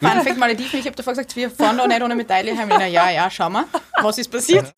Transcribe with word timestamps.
Fun 0.00 0.22
Fact 0.22 0.38
Malediven, 0.38 0.80
ich 0.80 0.86
habe 0.86 0.96
davor 0.96 1.12
gesagt, 1.12 1.36
wir 1.36 1.50
fahren 1.50 1.76
da 1.76 1.86
nicht 1.86 2.02
ohne 2.02 2.14
Medaille 2.14 2.56
heim. 2.56 2.68
Na, 2.70 2.86
ja, 2.86 3.10
ja, 3.10 3.30
schau 3.30 3.50
mal, 3.50 3.66
was 4.00 4.16
ist 4.16 4.30
passiert? 4.30 4.72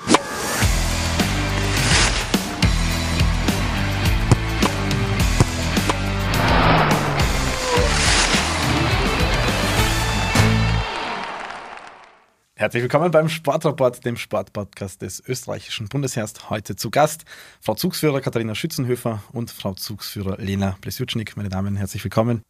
Herzlich 12.57 12.83
willkommen 12.83 13.13
beim 13.13 13.29
Sportreport, 13.29 14.05
dem 14.05 14.17
Sportpodcast 14.17 15.03
des 15.03 15.23
österreichischen 15.25 15.89
Bundesheers. 15.89 16.51
Heute 16.51 16.75
zu 16.75 16.91
Gast 16.91 17.25
Frau 17.61 17.77
Zugsführer 17.77 18.21
Katharina 18.21 18.57
Schützenhöfer 18.57 19.23
und 19.33 19.53
Frau 19.53 19.75
Zugsführer 19.75 20.39
Lena 20.39 20.77
Blesutschnik. 20.81 21.37
Meine 21.37 21.49
Damen, 21.49 21.77
herzlich 21.77 22.03
willkommen. 22.03 22.43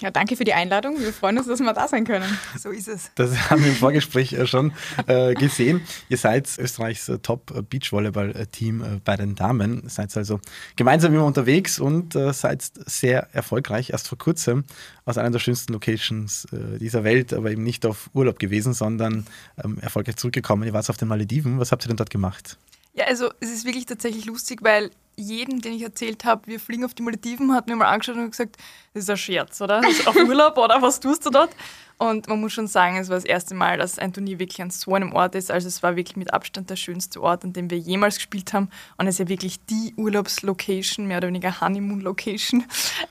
Ja, 0.00 0.10
danke 0.10 0.36
für 0.36 0.44
die 0.44 0.52
Einladung. 0.52 1.00
Wir 1.00 1.12
freuen 1.12 1.38
uns, 1.38 1.46
dass 1.46 1.60
wir 1.60 1.72
da 1.72 1.88
sein 1.88 2.04
können. 2.04 2.26
So 2.58 2.70
ist 2.70 2.88
es. 2.88 3.10
Das 3.14 3.50
haben 3.50 3.62
wir 3.62 3.70
im 3.70 3.76
Vorgespräch 3.76 4.32
äh, 4.32 4.46
schon 4.46 4.72
äh, 5.06 5.34
gesehen. 5.34 5.80
Ihr 6.08 6.16
seid 6.16 6.48
Österreichs 6.58 7.08
äh, 7.08 7.18
Top-Beachvolleyball-Team 7.18 8.82
äh, 8.82 9.00
bei 9.04 9.16
den 9.16 9.34
Damen. 9.34 9.88
Seid 9.88 10.16
also 10.16 10.40
gemeinsam 10.76 11.14
immer 11.14 11.24
unterwegs 11.24 11.78
und 11.78 12.14
äh, 12.14 12.32
seid 12.32 12.62
sehr 12.86 13.28
erfolgreich. 13.32 13.90
Erst 13.90 14.08
vor 14.08 14.18
kurzem 14.18 14.64
aus 15.04 15.18
einer 15.18 15.30
der 15.30 15.38
schönsten 15.38 15.72
Locations 15.72 16.46
äh, 16.52 16.78
dieser 16.78 17.04
Welt, 17.04 17.32
aber 17.32 17.50
eben 17.50 17.62
nicht 17.62 17.86
auf 17.86 18.10
Urlaub 18.12 18.38
gewesen, 18.38 18.74
sondern 18.74 19.26
ähm, 19.62 19.78
erfolgreich 19.80 20.16
zurückgekommen. 20.16 20.64
Ihr 20.64 20.72
wart 20.72 20.88
auf 20.90 20.96
den 20.96 21.08
Malediven. 21.08 21.58
Was 21.58 21.72
habt 21.72 21.84
ihr 21.84 21.88
denn 21.88 21.96
dort 21.96 22.10
gemacht? 22.10 22.56
Ja, 22.92 23.06
also 23.06 23.30
es 23.40 23.50
ist 23.50 23.64
wirklich 23.64 23.86
tatsächlich 23.86 24.24
lustig, 24.24 24.60
weil 24.62 24.90
jeden, 25.16 25.60
den 25.60 25.72
ich 25.72 25.82
erzählt 25.82 26.24
habe, 26.24 26.46
wir 26.46 26.60
fliegen 26.60 26.84
auf 26.84 26.94
die 26.94 27.02
Malediven, 27.02 27.52
hat 27.52 27.66
mir 27.66 27.76
mal 27.76 27.86
angeschaut 27.86 28.16
und 28.16 28.30
gesagt, 28.30 28.56
das 28.94 29.04
ist 29.04 29.10
ein 29.10 29.16
Scherz, 29.16 29.60
oder? 29.60 29.80
auf 30.06 30.16
Urlaub 30.28 30.56
oder 30.58 30.80
was 30.80 31.00
tust 31.00 31.26
du 31.26 31.30
dort? 31.30 31.50
Und 31.98 32.28
man 32.28 32.40
muss 32.40 32.52
schon 32.52 32.68
sagen, 32.68 32.96
es 32.96 33.08
war 33.08 33.16
das 33.16 33.24
erste 33.24 33.56
Mal, 33.56 33.76
dass 33.76 33.98
ein 33.98 34.12
Turnier 34.12 34.38
wirklich 34.38 34.62
an 34.62 34.70
so 34.70 34.94
einem 34.94 35.12
Ort 35.12 35.34
ist. 35.34 35.50
Also 35.50 35.66
es 35.66 35.82
war 35.82 35.96
wirklich 35.96 36.16
mit 36.16 36.32
Abstand 36.32 36.70
der 36.70 36.76
schönste 36.76 37.20
Ort, 37.20 37.44
an 37.44 37.52
dem 37.52 37.70
wir 37.70 37.78
jemals 37.78 38.16
gespielt 38.16 38.52
haben. 38.52 38.70
Und 38.96 39.08
es 39.08 39.16
ist 39.16 39.18
ja 39.18 39.28
wirklich 39.28 39.58
die 39.66 39.94
Urlaubslocation, 39.96 41.08
mehr 41.08 41.18
oder 41.18 41.26
weniger 41.26 41.60
Honeymoon-Location. 41.60 42.64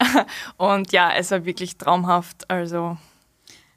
Und 0.57 0.93
ja, 0.93 1.11
es 1.13 1.31
war 1.31 1.43
wirklich 1.43 1.77
traumhaft. 1.77 2.49
Also 2.49 2.97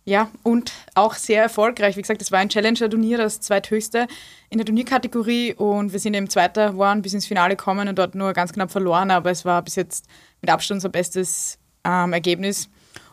ja, 0.05 0.31
und 0.43 0.73
auch 0.95 1.15
sehr 1.15 1.43
erfolgreich. 1.43 1.97
Wie 1.97 2.03
gesagt, 2.03 2.23
es 2.23 2.33
war 2.33 2.39
ein 2.39 2.49
Challenger-Turnier, 2.49 3.19
das 3.19 3.41
zweithöchste 3.41 4.07
in 4.49 4.59
der 4.59 4.65
Turnierkategorie 4.65 5.55
und 5.55 5.93
wir 5.93 6.01
sind 6.01 6.15
eben 6.15 6.29
Zweiter 6.29 6.73
geworden, 6.73 7.03
bis 7.03 7.15
ins 7.15 7.27
Finale 7.27 7.57
kommen 7.57 7.89
und 7.89 7.99
dort 7.99 8.15
nur 8.15 8.33
ganz 8.33 8.53
knapp 8.53 8.71
verloren, 8.71 9.11
aber 9.11 9.31
es 9.31 9.45
war 9.45 9.63
bis 9.63 9.77
jetzt 9.77 10.07
mit 10.41 10.51
Abstand 10.51 10.79
unser 10.79 10.89
bestes 10.89 11.59
ähm, 11.85 12.13
Ergebnis. 12.13 12.69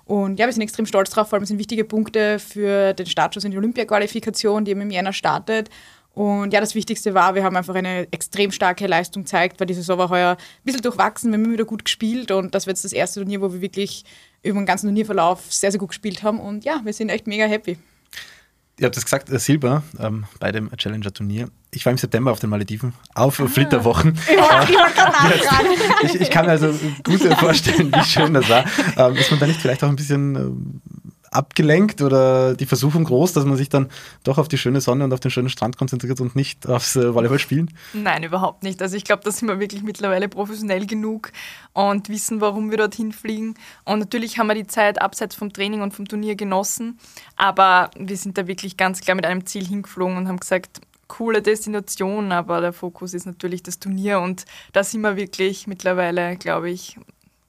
Und 0.06 0.40
ja, 0.40 0.46
wir 0.46 0.54
sind 0.54 0.62
extrem 0.62 0.86
stolz 0.86 1.10
drauf, 1.10 1.28
vor 1.28 1.38
allem 1.38 1.46
sind 1.46 1.60
wichtige 1.60 1.84
Punkte 1.84 2.40
für 2.40 2.94
den 2.94 3.06
Startschuss 3.06 3.44
in 3.44 3.52
die 3.52 3.58
Olympia-Qualifikation, 3.58 4.64
die 4.64 4.72
eben 4.72 4.82
im 4.82 4.90
Jänner 4.90 5.12
startet. 5.12 5.70
Und 6.18 6.52
ja, 6.52 6.60
das 6.60 6.74
Wichtigste 6.74 7.14
war, 7.14 7.36
wir 7.36 7.44
haben 7.44 7.56
einfach 7.56 7.76
eine 7.76 8.12
extrem 8.12 8.52
starke 8.52 8.88
Leistung 8.88 9.22
gezeigt, 9.22 9.60
weil 9.60 9.68
die 9.68 9.76
Saison 9.76 10.00
war 10.00 10.10
heuer 10.10 10.32
ein 10.32 10.64
bisschen 10.64 10.82
durchwachsen, 10.82 11.30
wir 11.30 11.38
haben 11.38 11.46
immer 11.46 11.54
wieder 11.54 11.66
gut 11.66 11.86
gespielt 11.86 12.32
und 12.32 12.56
das 12.56 12.66
war 12.66 12.72
jetzt 12.72 12.84
das 12.84 12.92
erste 12.92 13.20
Turnier, 13.20 13.40
wo 13.40 13.54
wir 13.54 13.62
wirklich 13.62 14.04
über 14.42 14.60
den 14.60 14.66
ganzen 14.66 14.88
Turnierverlauf 14.88 15.44
sehr, 15.54 15.70
sehr 15.70 15.80
gut 15.80 15.90
gespielt 15.90 16.24
haben 16.24 16.40
und 16.40 16.66
ja, 16.66 16.82
wir 16.84 16.92
sind 16.92 17.10
echt 17.10 17.28
mega 17.28 17.46
happy. 17.46 17.78
Ihr 18.80 18.88
habt 18.88 18.98
es 18.98 19.04
gesagt, 19.04 19.30
äh, 19.30 19.38
Silber 19.38 19.84
ähm, 20.00 20.26
bei 20.40 20.52
dem 20.52 20.72
Challenger-Turnier. 20.76 21.50
Ich 21.70 21.86
war 21.86 21.92
im 21.92 22.00
September 22.00 22.32
auf 22.32 22.40
den 22.40 22.50
Malediven, 22.50 22.94
auf 23.14 23.40
ah. 23.40 23.46
Flitterwochen. 23.46 24.18
Ich, 24.28 24.38
war, 24.38 24.68
ich, 26.02 26.16
ich, 26.16 26.22
ich 26.22 26.30
kann 26.32 26.48
mir 26.48 26.54
also 26.54 26.74
gut 27.04 27.22
vorstellen, 27.38 27.92
wie 27.94 28.04
schön 28.04 28.34
das 28.34 28.50
war. 28.50 28.66
Ähm, 28.98 29.16
ist 29.18 29.30
man 29.30 29.40
da 29.40 29.46
nicht 29.46 29.62
vielleicht 29.62 29.84
auch 29.84 29.90
ein 29.90 29.96
bisschen 29.96 30.36
ähm, 30.36 30.82
abgelenkt 31.38 32.02
oder 32.02 32.56
die 32.56 32.66
Versuchung 32.66 33.04
groß, 33.04 33.34
dass 33.34 33.46
man 33.46 33.58
sich 33.58 33.70
dann 33.70 33.90
doch 34.24 34.38
auf 34.38 34.48
die 34.48 34.58
schöne 34.58 34.82
Sonne 34.82 35.04
und 35.04 35.14
auf 35.14 35.20
den 35.20 35.32
schönen 35.32 35.50
Strand 35.50 35.78
konzentriert 35.78 36.20
und 36.20 36.36
nicht 36.36 36.68
aufs 36.68 36.96
äh, 36.96 37.14
Volleyballspielen? 37.14 37.74
Nein, 37.94 38.24
überhaupt 38.24 38.64
nicht. 38.64 38.82
Also 38.82 38.98
ich 38.98 39.04
glaube, 39.04 39.24
da 39.24 39.32
sind 39.32 39.48
wir 39.48 39.60
wirklich 39.60 39.84
mittlerweile 39.84 40.28
professionell 40.28 40.86
genug 40.86 41.32
und 41.74 42.10
wissen, 42.10 42.42
warum 42.42 42.72
wir 42.72 42.78
dorthin 42.78 43.12
fliegen. 43.12 43.54
Und 43.86 44.00
natürlich 44.00 44.40
haben 44.40 44.48
wir 44.48 44.56
die 44.56 44.68
Zeit 44.68 45.02
abseits 45.02 45.36
vom 45.36 45.54
Training 45.54 45.82
und 45.82 45.94
vom 45.94 46.08
Turnier 46.08 46.36
genossen, 46.36 47.00
aber 47.36 47.92
wir 47.98 48.18
sind 48.18 48.38
da 48.38 48.48
wirklich 48.48 48.78
ganz 48.78 49.02
klar 49.02 49.16
mit 49.16 49.26
einem 49.26 49.46
Ziel 49.46 49.66
hingeflogen 49.66 50.18
und 50.18 50.28
haben 50.28 50.40
gesagt, 50.40 50.82
coole 51.08 51.42
Destination, 51.42 52.32
aber 52.32 52.62
der 52.62 52.74
Fokus 52.74 53.14
ist 53.14 53.26
natürlich 53.26 53.64
das 53.64 53.80
Turnier 53.80 54.20
und 54.20 54.46
da 54.74 54.84
sind 54.84 55.02
wir 55.02 55.16
wirklich 55.16 55.68
mittlerweile, 55.68 56.36
glaube 56.36 56.70
ich, 56.70 56.98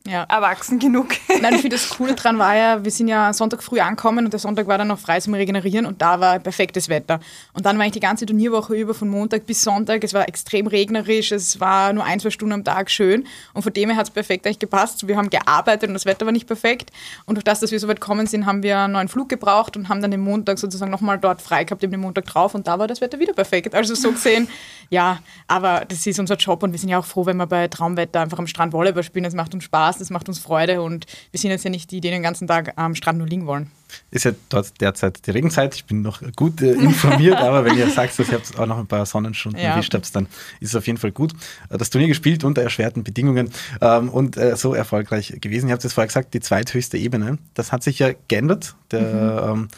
ja. 0.09 0.25
erwachsen 0.25 0.79
genug. 0.79 1.09
Nein, 1.41 1.55
ich 1.55 1.61
finde 1.61 1.77
das 1.77 1.91
Coole 1.91 2.15
dran 2.15 2.39
war 2.39 2.57
ja, 2.57 2.85
wir 2.85 2.91
sind 2.91 3.09
ja 3.09 3.33
Sonntag 3.33 3.63
früh 3.63 3.81
angekommen 3.81 4.25
und 4.25 4.33
der 4.33 4.41
Sonntag 4.41 4.67
war 4.67 4.79
dann 4.79 4.89
noch 4.89 4.99
frei 4.99 5.21
zum 5.21 5.35
Regenerieren 5.35 5.87
und 5.87 6.01
da 6.01 6.21
war 6.21 6.39
perfektes 6.39 6.89
Wetter. 6.89 7.21
Und 7.53 7.67
dann 7.67 7.79
war 7.79 7.87
ich 7.87 7.93
die 7.93 8.01
ganze 8.01 8.27
Turnierwoche 8.27 8.75
über 8.75 8.95
von 8.95 9.09
Montag 9.09 9.47
bis 9.47 9.63
Sonntag, 9.63 10.03
es 10.05 10.15
war 10.15 10.29
extrem 10.29 10.67
regnerisch, 10.67 11.33
es 11.33 11.61
war 11.61 11.93
nur 11.93 12.05
ein, 12.05 12.21
zwei 12.21 12.31
Stunden 12.31 12.55
am 12.55 12.65
Tag 12.65 12.91
schön 12.91 13.27
und 13.55 13.63
von 13.63 13.73
dem 13.73 13.91
her 13.91 13.99
hat 13.99 14.07
es 14.07 14.11
perfekt 14.11 14.47
eigentlich 14.47 14.59
gepasst. 14.59 15.07
Wir 15.07 15.17
haben 15.17 15.31
gearbeitet 15.31 15.89
und 15.89 15.95
das 15.95 16.07
Wetter 16.07 16.25
war 16.25 16.33
nicht 16.33 16.47
perfekt 16.47 16.91
und 17.27 17.37
durch 17.37 17.45
das, 17.45 17.61
dass 17.61 17.71
wir 17.71 17.79
so 17.79 17.89
weit 17.89 18.01
gekommen 18.01 18.27
sind, 18.27 18.47
haben 18.47 18.63
wir 18.63 18.79
einen 18.79 18.95
neuen 18.95 19.09
Flug 19.09 19.29
gebraucht 19.29 19.77
und 19.77 19.89
haben 19.89 20.01
dann 20.01 20.11
den 20.11 20.21
Montag 20.21 20.59
sozusagen 20.59 20.91
nochmal 20.91 21.19
dort 21.19 21.43
frei 21.43 21.65
gehabt, 21.65 21.83
den 21.83 22.01
Montag 22.01 22.27
drauf 22.27 22.55
und 22.55 22.67
da 22.67 22.79
war 22.79 22.87
das 22.87 23.01
Wetter 23.01 23.19
wieder 23.19 23.33
perfekt. 23.33 23.75
Also 23.75 23.95
so 23.95 24.13
gesehen, 24.13 24.49
ja, 24.91 25.19
aber 25.47 25.85
das 25.87 26.07
ist 26.07 26.19
unser 26.19 26.37
Job 26.37 26.63
und 26.63 26.73
wir 26.73 26.79
sind 26.79 26.89
ja 26.89 26.99
auch 26.99 27.05
froh, 27.05 27.27
wenn 27.27 27.37
wir 27.37 27.47
bei 27.47 27.69
Traumwetter 27.69 28.21
einfach 28.21 28.39
am 28.39 28.47
Strand 28.47 28.73
Volleyball 28.73 29.03
spielen, 29.03 29.25
das 29.25 29.35
macht 29.35 29.55
uns 29.55 29.65
Spaß 29.65 29.98
das 30.01 30.11
macht 30.11 30.29
uns 30.29 30.39
Freude 30.39 30.83
und 30.83 31.07
wir 31.31 31.41
sind 31.41 31.51
jetzt 31.51 31.65
ja 31.65 31.71
nicht 31.71 31.91
die, 31.91 32.01
die 32.01 32.11
den 32.11 32.23
ganzen 32.23 32.47
Tag 32.47 32.73
am 32.77 32.95
Strand 32.95 33.19
nur 33.19 33.27
liegen 33.27 33.47
wollen. 33.47 33.71
Ist 34.11 34.25
ja 34.25 34.33
dort 34.49 34.81
derzeit 34.81 35.27
die 35.27 35.31
Regenzeit. 35.31 35.75
Ich 35.75 35.85
bin 35.85 36.03
noch 36.03 36.21
gut 36.37 36.61
äh, 36.61 36.73
informiert, 36.73 37.37
aber 37.37 37.65
wenn 37.65 37.77
ihr 37.77 37.89
sagt, 37.91 38.19
dass 38.19 38.29
ihr 38.29 38.35
habt 38.35 38.59
auch 38.59 38.67
noch 38.67 38.79
ein 38.79 38.87
paar 38.87 39.07
Sonnenstunden 39.07 39.61
ja. 39.61 39.71
erwischt 39.71 39.95
habt, 39.95 40.15
dann 40.15 40.27
ist 40.61 40.71
es 40.71 40.77
auf 40.77 40.87
jeden 40.87 40.99
Fall 40.99 41.13
gut. 41.13 41.33
Äh, 41.71 41.79
das 41.79 41.91
Turnier 41.91 42.09
gespielt 42.09 42.45
unter 42.45 42.63
erschwerten 42.63 43.05
Bedingungen 43.05 43.51
ähm, 43.81 44.09
und 44.09 44.37
äh, 44.37 44.57
so 44.57 44.75
erfolgreich 44.75 45.35
gewesen. 45.41 45.69
Ihr 45.69 45.73
habt 45.73 45.85
es 45.85 45.93
vorher 45.93 46.09
gesagt, 46.09 46.35
die 46.35 46.41
zweithöchste 46.41 46.99
Ebene. 46.99 47.39
Das 47.55 47.73
hat 47.73 47.83
sich 47.83 47.99
ja 47.99 48.11
geändert. 48.29 48.75
Der 48.91 49.55
mhm. 49.55 49.63
ähm, 49.63 49.69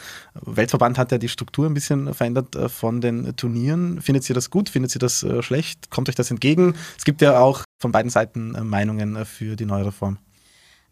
Weltverband 0.57 0.99
hat 0.99 1.13
ja 1.13 1.19
die 1.19 1.29
Struktur 1.29 1.67
ein 1.67 1.75
bisschen 1.75 2.13
verändert 2.15 2.55
äh, 2.57 2.69
von 2.69 3.01
den 3.01 3.37
Turnieren. 3.37 4.01
Findet 4.01 4.29
ihr 4.29 4.35
das 4.35 4.51
gut? 4.51 4.69
Findet 4.69 4.95
ihr 4.95 5.01
das 5.01 5.23
äh, 5.23 5.43
schlecht? 5.43 5.91
Kommt 5.91 6.09
euch 6.09 6.15
das 6.15 6.31
entgegen? 6.31 6.75
Es 6.97 7.05
gibt 7.05 7.21
ja 7.23 7.39
auch 7.39 7.65
von 7.81 7.91
beiden 7.91 8.11
Seiten 8.11 8.55
äh, 8.55 8.63
Meinungen 8.63 9.25
für 9.25 9.57
die 9.57 9.67
neue 9.67 9.87
Reform. 9.87 10.19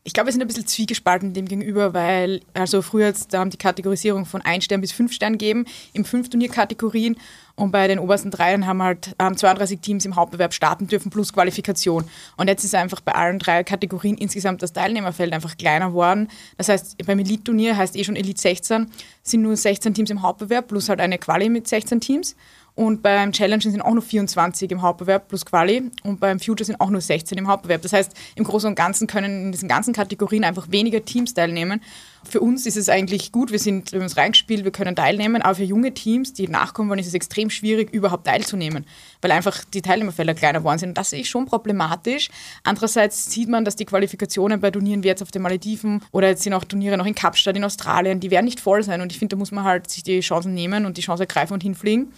Ich 0.04 0.14
glaube, 0.14 0.28
wir 0.28 0.32
sind 0.32 0.40
ein 0.40 0.48
bisschen 0.48 0.66
zwiegespalten 0.66 1.34
dem 1.34 1.46
gegenüber, 1.46 1.92
weil 1.92 2.40
also 2.54 2.80
früher 2.80 3.12
da 3.30 3.40
haben 3.40 3.50
die 3.50 3.58
Kategorisierung 3.58 4.24
von 4.24 4.40
1 4.40 4.64
Stern 4.64 4.80
bis 4.80 4.92
5 4.92 5.12
Stern 5.12 5.32
gegeben, 5.32 5.66
im 5.92 6.06
5 6.06 6.30
Turnierkategorien 6.30 7.16
und 7.56 7.72
bei 7.72 7.88
den 7.88 7.98
obersten 7.98 8.30
dreien 8.30 8.66
haben 8.66 8.82
halt 8.82 9.14
ähm, 9.18 9.36
32 9.36 9.80
Teams 9.80 10.06
im 10.06 10.16
Hauptbewerb 10.16 10.54
starten 10.54 10.86
dürfen 10.86 11.10
plus 11.10 11.32
Qualifikation. 11.32 12.04
Und 12.38 12.48
jetzt 12.48 12.64
ist 12.64 12.74
einfach 12.74 13.00
bei 13.00 13.12
allen 13.12 13.38
drei 13.38 13.64
Kategorien 13.64 14.16
insgesamt 14.16 14.62
das 14.62 14.72
Teilnehmerfeld 14.72 15.32
einfach 15.32 15.58
kleiner 15.58 15.88
geworden. 15.88 16.28
Das 16.56 16.70
heißt, 16.70 17.04
beim 17.04 17.18
Elite-Turnier 17.18 17.76
heißt 17.76 17.96
eh 17.96 18.04
schon 18.04 18.16
Elite 18.16 18.40
16, 18.40 18.86
sind 19.22 19.42
nur 19.42 19.56
16 19.56 19.92
Teams 19.92 20.08
im 20.08 20.22
Hauptbewerb 20.22 20.68
plus 20.68 20.88
halt 20.88 21.00
eine 21.00 21.18
Quali 21.18 21.50
mit 21.50 21.68
16 21.68 22.00
Teams. 22.00 22.34
Und 22.78 23.02
beim 23.02 23.32
Challenge 23.32 23.60
sind 23.60 23.80
auch 23.82 23.92
nur 23.92 24.04
24 24.04 24.70
im 24.70 24.82
Hauptbewerb 24.82 25.26
plus 25.26 25.44
Quali 25.44 25.90
und 26.04 26.20
beim 26.20 26.38
Future 26.38 26.64
sind 26.64 26.80
auch 26.80 26.90
nur 26.90 27.00
16 27.00 27.36
im 27.36 27.48
Hauptbewerb. 27.48 27.82
Das 27.82 27.92
heißt, 27.92 28.12
im 28.36 28.44
Großen 28.44 28.68
und 28.68 28.76
Ganzen 28.76 29.08
können 29.08 29.46
in 29.46 29.50
diesen 29.50 29.68
ganzen 29.68 29.92
Kategorien 29.92 30.44
einfach 30.44 30.70
weniger 30.70 31.04
Teams 31.04 31.34
teilnehmen. 31.34 31.82
Für 32.22 32.38
uns 32.38 32.66
ist 32.66 32.76
es 32.76 32.88
eigentlich 32.88 33.32
gut, 33.32 33.50
wir, 33.50 33.58
sind, 33.58 33.92
uns 33.94 34.16
reingespielt, 34.16 34.62
wir 34.62 34.70
können 34.70 34.94
teilnehmen, 34.94 35.42
aber 35.42 35.56
für 35.56 35.64
junge 35.64 35.92
Teams, 35.92 36.34
die 36.34 36.46
nachkommen 36.46 36.88
wollen, 36.88 37.00
ist 37.00 37.08
es 37.08 37.14
extrem 37.14 37.50
schwierig, 37.50 37.92
überhaupt 37.92 38.28
teilzunehmen, 38.28 38.86
weil 39.22 39.32
einfach 39.32 39.64
die 39.64 39.82
Teilnehmerfelder 39.82 40.34
kleiner 40.34 40.60
geworden 40.60 40.78
sind. 40.78 40.90
Und 40.90 40.98
das 40.98 41.10
sehe 41.10 41.22
ich 41.22 41.28
schon 41.28 41.46
problematisch. 41.46 42.28
Andererseits 42.62 43.28
sieht 43.28 43.48
man, 43.48 43.64
dass 43.64 43.74
die 43.74 43.86
Qualifikationen 43.86 44.60
bei 44.60 44.70
Turnieren 44.70 45.02
wie 45.02 45.08
jetzt 45.08 45.22
auf 45.22 45.32
den 45.32 45.42
Malediven 45.42 46.00
oder 46.12 46.28
jetzt 46.28 46.44
sind 46.44 46.52
auch 46.52 46.62
Turniere 46.62 46.96
noch 46.96 47.06
in 47.06 47.16
Kapstadt 47.16 47.56
in 47.56 47.64
Australien, 47.64 48.20
die 48.20 48.30
werden 48.30 48.44
nicht 48.44 48.60
voll 48.60 48.84
sein. 48.84 49.00
Und 49.00 49.10
ich 49.10 49.18
finde, 49.18 49.34
da 49.34 49.36
muss 49.36 49.50
man 49.50 49.64
halt 49.64 49.90
sich 49.90 50.04
die 50.04 50.20
Chancen 50.20 50.54
nehmen 50.54 50.86
und 50.86 50.96
die 50.96 51.02
Chance 51.02 51.24
ergreifen 51.24 51.54
und 51.54 51.64
hinfliegen 51.64 52.12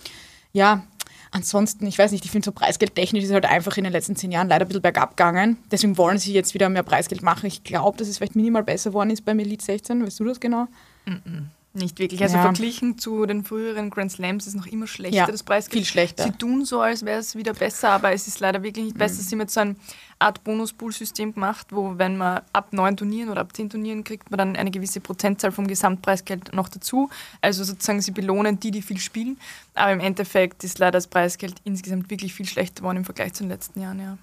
ja, 0.53 0.83
ansonsten, 1.31 1.87
ich 1.87 1.99
weiß 1.99 2.13
nicht, 2.13 2.25
ich 2.25 2.31
finde 2.31 2.47
so 2.47 2.53
preisgeldtechnisch 2.53 3.25
ist 3.25 3.33
halt 3.33 3.47
einfach 3.47 3.77
in 3.77 3.85
den 3.85 3.93
letzten 3.93 4.17
zehn 4.17 4.33
Jahren 4.33 4.49
leider 4.49 4.65
ein 4.65 4.69
bisschen 4.69 4.83
bergab 4.83 5.11
gegangen. 5.17 5.57
Deswegen 5.71 5.97
wollen 5.99 6.19
sie 6.19 6.33
jetzt 6.33 6.55
wieder 6.55 6.69
mehr 6.69 6.83
Preisgeld 6.83 7.23
machen. 7.23 7.47
Ich 7.47 7.65
glaube, 7.65 7.99
dass 7.99 8.09
es 8.09 8.19
vielleicht 8.19 8.37
minimal 8.37 8.63
besser 8.63 8.91
geworden 8.91 9.11
ist 9.11 9.25
beim 9.25 9.39
Elite 9.39 9.65
16. 9.65 10.05
Weißt 10.05 10.21
du 10.21 10.25
das 10.25 10.41
genau? 10.41 10.67
Mm 11.07 11.11
-mm. 11.11 11.60
Nicht 11.73 12.01
wirklich. 12.01 12.21
Also 12.21 12.37
ja. 12.37 12.43
verglichen 12.43 12.99
zu 12.99 13.27
den 13.27 13.45
früheren 13.45 13.91
Grand 13.91 14.11
Slams 14.11 14.45
ist 14.49 14.55
es 14.55 14.59
noch 14.59 14.67
immer 14.67 14.89
schlechter, 14.89 15.17
ja, 15.17 15.27
das 15.27 15.45
Preisgeld. 15.45 15.85
Viel 15.85 15.85
schlechter. 15.85 16.25
Sie 16.25 16.33
tun 16.33 16.65
so, 16.65 16.81
als 16.81 17.05
wäre 17.05 17.21
es 17.21 17.37
wieder 17.37 17.55
besser, 17.55 17.91
aber 17.91 18.13
es 18.13 18.27
ist 18.27 18.41
leider 18.41 18.65
wirklich 18.65 18.87
nicht 18.87 18.99
besser. 18.99 19.23
Mhm. 19.23 19.27
Sie 19.27 19.35
haben 19.37 19.41
jetzt 19.41 19.55
so 19.55 19.61
ein 19.61 19.77
Art 20.19 20.43
Bonuspool-System 20.43 21.35
gemacht, 21.35 21.69
wo 21.71 21.97
wenn 21.97 22.17
man 22.17 22.43
ab 22.53 22.73
neun 22.73 22.97
Turnieren 22.97 23.31
oder 23.31 23.43
ab 23.43 23.55
zehn 23.55 23.71
Turnieren 23.71 24.03
kriegt 24.03 24.33
man 24.33 24.39
dann 24.39 24.57
eine 24.57 24.73
gewisse 24.73 25.01
Prozentzahl 25.01 25.53
vom 25.53 25.69
Gesamtpreisgeld 25.69 26.53
noch 26.53 26.69
dazu. 26.69 27.09
Also 27.41 27.63
sozusagen 27.63 28.01
sie 28.01 28.11
belohnen 28.11 28.59
die, 28.59 28.73
die 28.73 28.83
viel 28.83 28.99
spielen. 28.99 29.39
Aber 29.75 29.93
im 29.93 30.01
Endeffekt 30.01 30.65
ist 30.65 30.81
leider 30.81 30.93
das 30.93 31.07
Preisgeld 31.07 31.55
insgesamt 31.63 32.11
wirklich 32.11 32.35
viel 32.35 32.47
schlechter 32.47 32.81
geworden 32.81 32.99
im 32.99 33.05
Vergleich 33.05 33.35
zu 33.35 33.45
den 33.45 33.51
letzten 33.51 33.81
Jahren, 33.81 34.01
ja. 34.01 34.19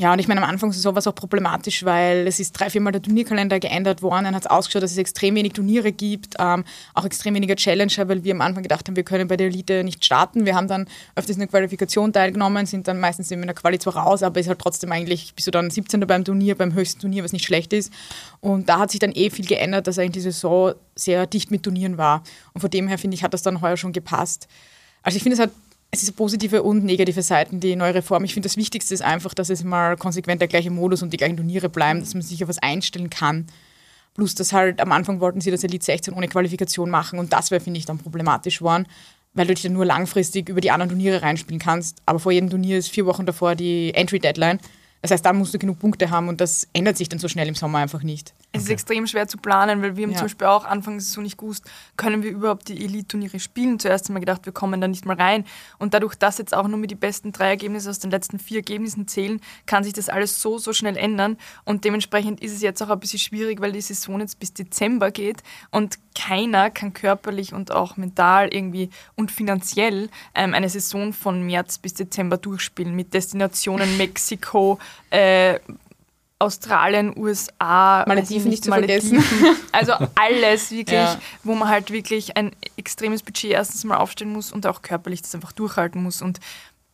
Ja, 0.00 0.14
und 0.14 0.18
ich 0.18 0.28
meine, 0.28 0.42
am 0.42 0.48
Anfang 0.48 0.70
ist 0.70 0.80
sowas 0.80 1.06
auch 1.06 1.14
problematisch, 1.14 1.84
weil 1.84 2.26
es 2.26 2.40
ist 2.40 2.52
drei, 2.52 2.70
viermal 2.70 2.90
der 2.90 3.02
Turnierkalender 3.02 3.60
geändert 3.60 4.00
worden. 4.00 4.24
Dann 4.24 4.34
hat 4.34 4.44
es 4.44 4.50
ausgeschaut, 4.50 4.82
dass 4.82 4.92
es 4.92 4.96
extrem 4.96 5.34
wenig 5.34 5.52
Turniere 5.52 5.92
gibt, 5.92 6.36
ähm, 6.38 6.64
auch 6.94 7.04
extrem 7.04 7.34
weniger 7.34 7.54
Challenger, 7.54 8.08
weil 8.08 8.24
wir 8.24 8.32
am 8.32 8.40
Anfang 8.40 8.62
gedacht 8.62 8.88
haben, 8.88 8.96
wir 8.96 9.02
können 9.02 9.28
bei 9.28 9.36
der 9.36 9.48
Elite 9.48 9.84
nicht 9.84 10.02
starten. 10.02 10.46
Wir 10.46 10.54
haben 10.54 10.68
dann 10.68 10.88
öfters 11.16 11.36
in 11.36 11.40
der 11.40 11.48
Qualifikation 11.48 12.14
teilgenommen, 12.14 12.64
sind 12.64 12.88
dann 12.88 12.98
meistens 12.98 13.30
in 13.30 13.42
der 13.42 13.52
Quali 13.52 13.78
zwar 13.78 13.94
raus, 13.94 14.22
aber 14.22 14.40
ist 14.40 14.48
halt 14.48 14.58
trotzdem 14.58 14.90
eigentlich, 14.90 15.34
bist 15.34 15.46
du 15.46 15.50
dann 15.50 15.68
17. 15.68 16.00
beim 16.06 16.24
Turnier, 16.24 16.54
beim 16.54 16.72
höchsten 16.72 17.02
Turnier, 17.02 17.22
was 17.22 17.34
nicht 17.34 17.44
schlecht 17.44 17.74
ist. 17.74 17.92
Und 18.40 18.70
da 18.70 18.78
hat 18.78 18.92
sich 18.92 19.00
dann 19.00 19.12
eh 19.12 19.28
viel 19.28 19.44
geändert, 19.44 19.86
dass 19.86 19.98
eigentlich 19.98 20.12
die 20.12 20.20
Saison 20.20 20.72
sehr 20.94 21.26
dicht 21.26 21.50
mit 21.50 21.62
Turnieren 21.62 21.98
war. 21.98 22.22
Und 22.54 22.62
von 22.62 22.70
dem 22.70 22.88
her, 22.88 22.96
finde 22.96 23.16
ich, 23.16 23.22
hat 23.22 23.34
das 23.34 23.42
dann 23.42 23.60
heuer 23.60 23.76
schon 23.76 23.92
gepasst. 23.92 24.48
Also 25.02 25.16
ich 25.16 25.22
finde, 25.22 25.34
es 25.34 25.40
hat 25.40 25.50
es 25.92 26.02
ist 26.04 26.12
positive 26.12 26.62
und 26.62 26.84
negative 26.84 27.22
Seiten, 27.22 27.58
die 27.58 27.74
neue 27.74 27.94
Reform. 27.94 28.22
Ich 28.24 28.34
finde, 28.34 28.48
das 28.48 28.56
Wichtigste 28.56 28.94
ist 28.94 29.02
einfach, 29.02 29.34
dass 29.34 29.50
es 29.50 29.64
mal 29.64 29.96
konsequent 29.96 30.40
der 30.40 30.48
gleiche 30.48 30.70
Modus 30.70 31.02
und 31.02 31.12
die 31.12 31.16
gleichen 31.16 31.36
Turniere 31.36 31.68
bleiben, 31.68 32.00
dass 32.00 32.14
man 32.14 32.22
sich 32.22 32.42
auf 32.42 32.48
was 32.48 32.58
einstellen 32.58 33.10
kann. 33.10 33.46
Plus, 34.14 34.34
dass 34.34 34.52
halt 34.52 34.80
am 34.80 34.92
Anfang 34.92 35.20
wollten 35.20 35.40
sie 35.40 35.50
das 35.50 35.64
Elite 35.64 35.84
16 35.84 36.14
ohne 36.14 36.28
Qualifikation 36.28 36.90
machen 36.90 37.18
und 37.18 37.32
das 37.32 37.50
wäre, 37.50 37.60
finde 37.60 37.78
ich, 37.78 37.86
dann 37.86 37.98
problematisch 37.98 38.58
geworden, 38.58 38.86
weil 39.34 39.46
du 39.46 39.54
dich 39.54 39.62
dann 39.62 39.72
nur 39.72 39.84
langfristig 39.84 40.48
über 40.48 40.60
die 40.60 40.70
anderen 40.70 40.90
Turniere 40.90 41.22
reinspielen 41.22 41.60
kannst. 41.60 41.98
Aber 42.06 42.20
vor 42.20 42.32
jedem 42.32 42.50
Turnier 42.50 42.78
ist 42.78 42.88
vier 42.88 43.06
Wochen 43.06 43.26
davor 43.26 43.56
die 43.56 43.92
Entry-Deadline. 43.94 44.60
Das 45.02 45.10
heißt, 45.10 45.24
da 45.24 45.32
musst 45.32 45.54
du 45.54 45.58
genug 45.58 45.78
Punkte 45.78 46.10
haben 46.10 46.28
und 46.28 46.40
das 46.40 46.68
ändert 46.72 46.98
sich 46.98 47.08
dann 47.08 47.18
so 47.18 47.28
schnell 47.28 47.48
im 47.48 47.54
Sommer 47.54 47.78
einfach 47.78 48.02
nicht. 48.02 48.34
Es 48.52 48.64
ist 48.64 48.70
extrem 48.70 49.06
schwer 49.06 49.28
zu 49.28 49.38
planen, 49.38 49.80
weil 49.80 49.96
wir 49.96 50.04
haben 50.04 50.12
ja. 50.12 50.18
zum 50.18 50.26
Beispiel 50.26 50.46
auch 50.46 50.64
anfangs 50.64 51.12
so 51.12 51.20
nicht 51.20 51.38
gewusst, 51.38 51.64
können 51.96 52.22
wir 52.22 52.30
überhaupt 52.30 52.68
die 52.68 52.84
Elite-Turniere 52.84 53.38
spielen. 53.38 53.78
Zuerst 53.78 54.08
haben 54.08 54.16
wir 54.16 54.20
gedacht, 54.20 54.44
wir 54.44 54.52
kommen 54.52 54.80
da 54.80 54.88
nicht 54.88 55.06
mal 55.06 55.16
rein. 55.16 55.44
Und 55.78 55.94
dadurch, 55.94 56.16
dass 56.16 56.38
jetzt 56.38 56.54
auch 56.54 56.66
nur 56.68 56.76
mit 56.76 56.90
die 56.90 56.96
besten 56.96 57.32
drei 57.32 57.48
Ergebnisse 57.48 57.88
aus 57.88 58.00
den 58.00 58.10
letzten 58.10 58.38
vier 58.38 58.58
Ergebnissen 58.58 59.08
zählen, 59.08 59.40
kann 59.66 59.84
sich 59.84 59.92
das 59.92 60.08
alles 60.08 60.42
so, 60.42 60.58
so 60.58 60.72
schnell 60.72 60.96
ändern. 60.96 61.38
Und 61.64 61.84
dementsprechend 61.84 62.40
ist 62.40 62.52
es 62.52 62.60
jetzt 62.60 62.82
auch 62.82 62.90
ein 62.90 63.00
bisschen 63.00 63.20
schwierig, 63.20 63.60
weil 63.60 63.72
die 63.72 63.80
Saison 63.80 64.20
jetzt 64.20 64.38
bis 64.38 64.52
Dezember 64.52 65.10
geht 65.10 65.42
und 65.70 65.98
keiner 66.14 66.70
kann 66.70 66.92
körperlich 66.92 67.54
und 67.54 67.70
auch 67.70 67.96
mental 67.96 68.52
irgendwie 68.52 68.90
und 69.14 69.30
finanziell 69.30 70.10
ähm, 70.34 70.54
eine 70.54 70.68
Saison 70.68 71.12
von 71.12 71.46
März 71.46 71.78
bis 71.78 71.94
Dezember 71.94 72.36
durchspielen 72.36 72.94
mit 72.94 73.14
Destinationen 73.14 73.96
Mexiko, 73.96 74.78
äh, 75.10 75.58
Australien, 76.40 77.12
USA, 77.16 78.02
Malediven 78.08 78.48
nicht 78.48 78.64
zu 78.64 78.70
Malediven. 78.70 79.20
vergessen. 79.20 79.56
Also 79.72 79.92
alles 80.14 80.70
wirklich, 80.70 80.94
ja. 80.98 81.20
wo 81.44 81.54
man 81.54 81.68
halt 81.68 81.90
wirklich 81.90 82.36
ein 82.36 82.52
extremes 82.76 83.22
Budget 83.22 83.50
erstens 83.52 83.84
mal 83.84 83.98
aufstellen 83.98 84.32
muss 84.32 84.50
und 84.50 84.66
auch 84.66 84.80
körperlich 84.80 85.20
das 85.20 85.34
einfach 85.34 85.52
durchhalten 85.52 86.02
muss. 86.02 86.22
Und 86.22 86.40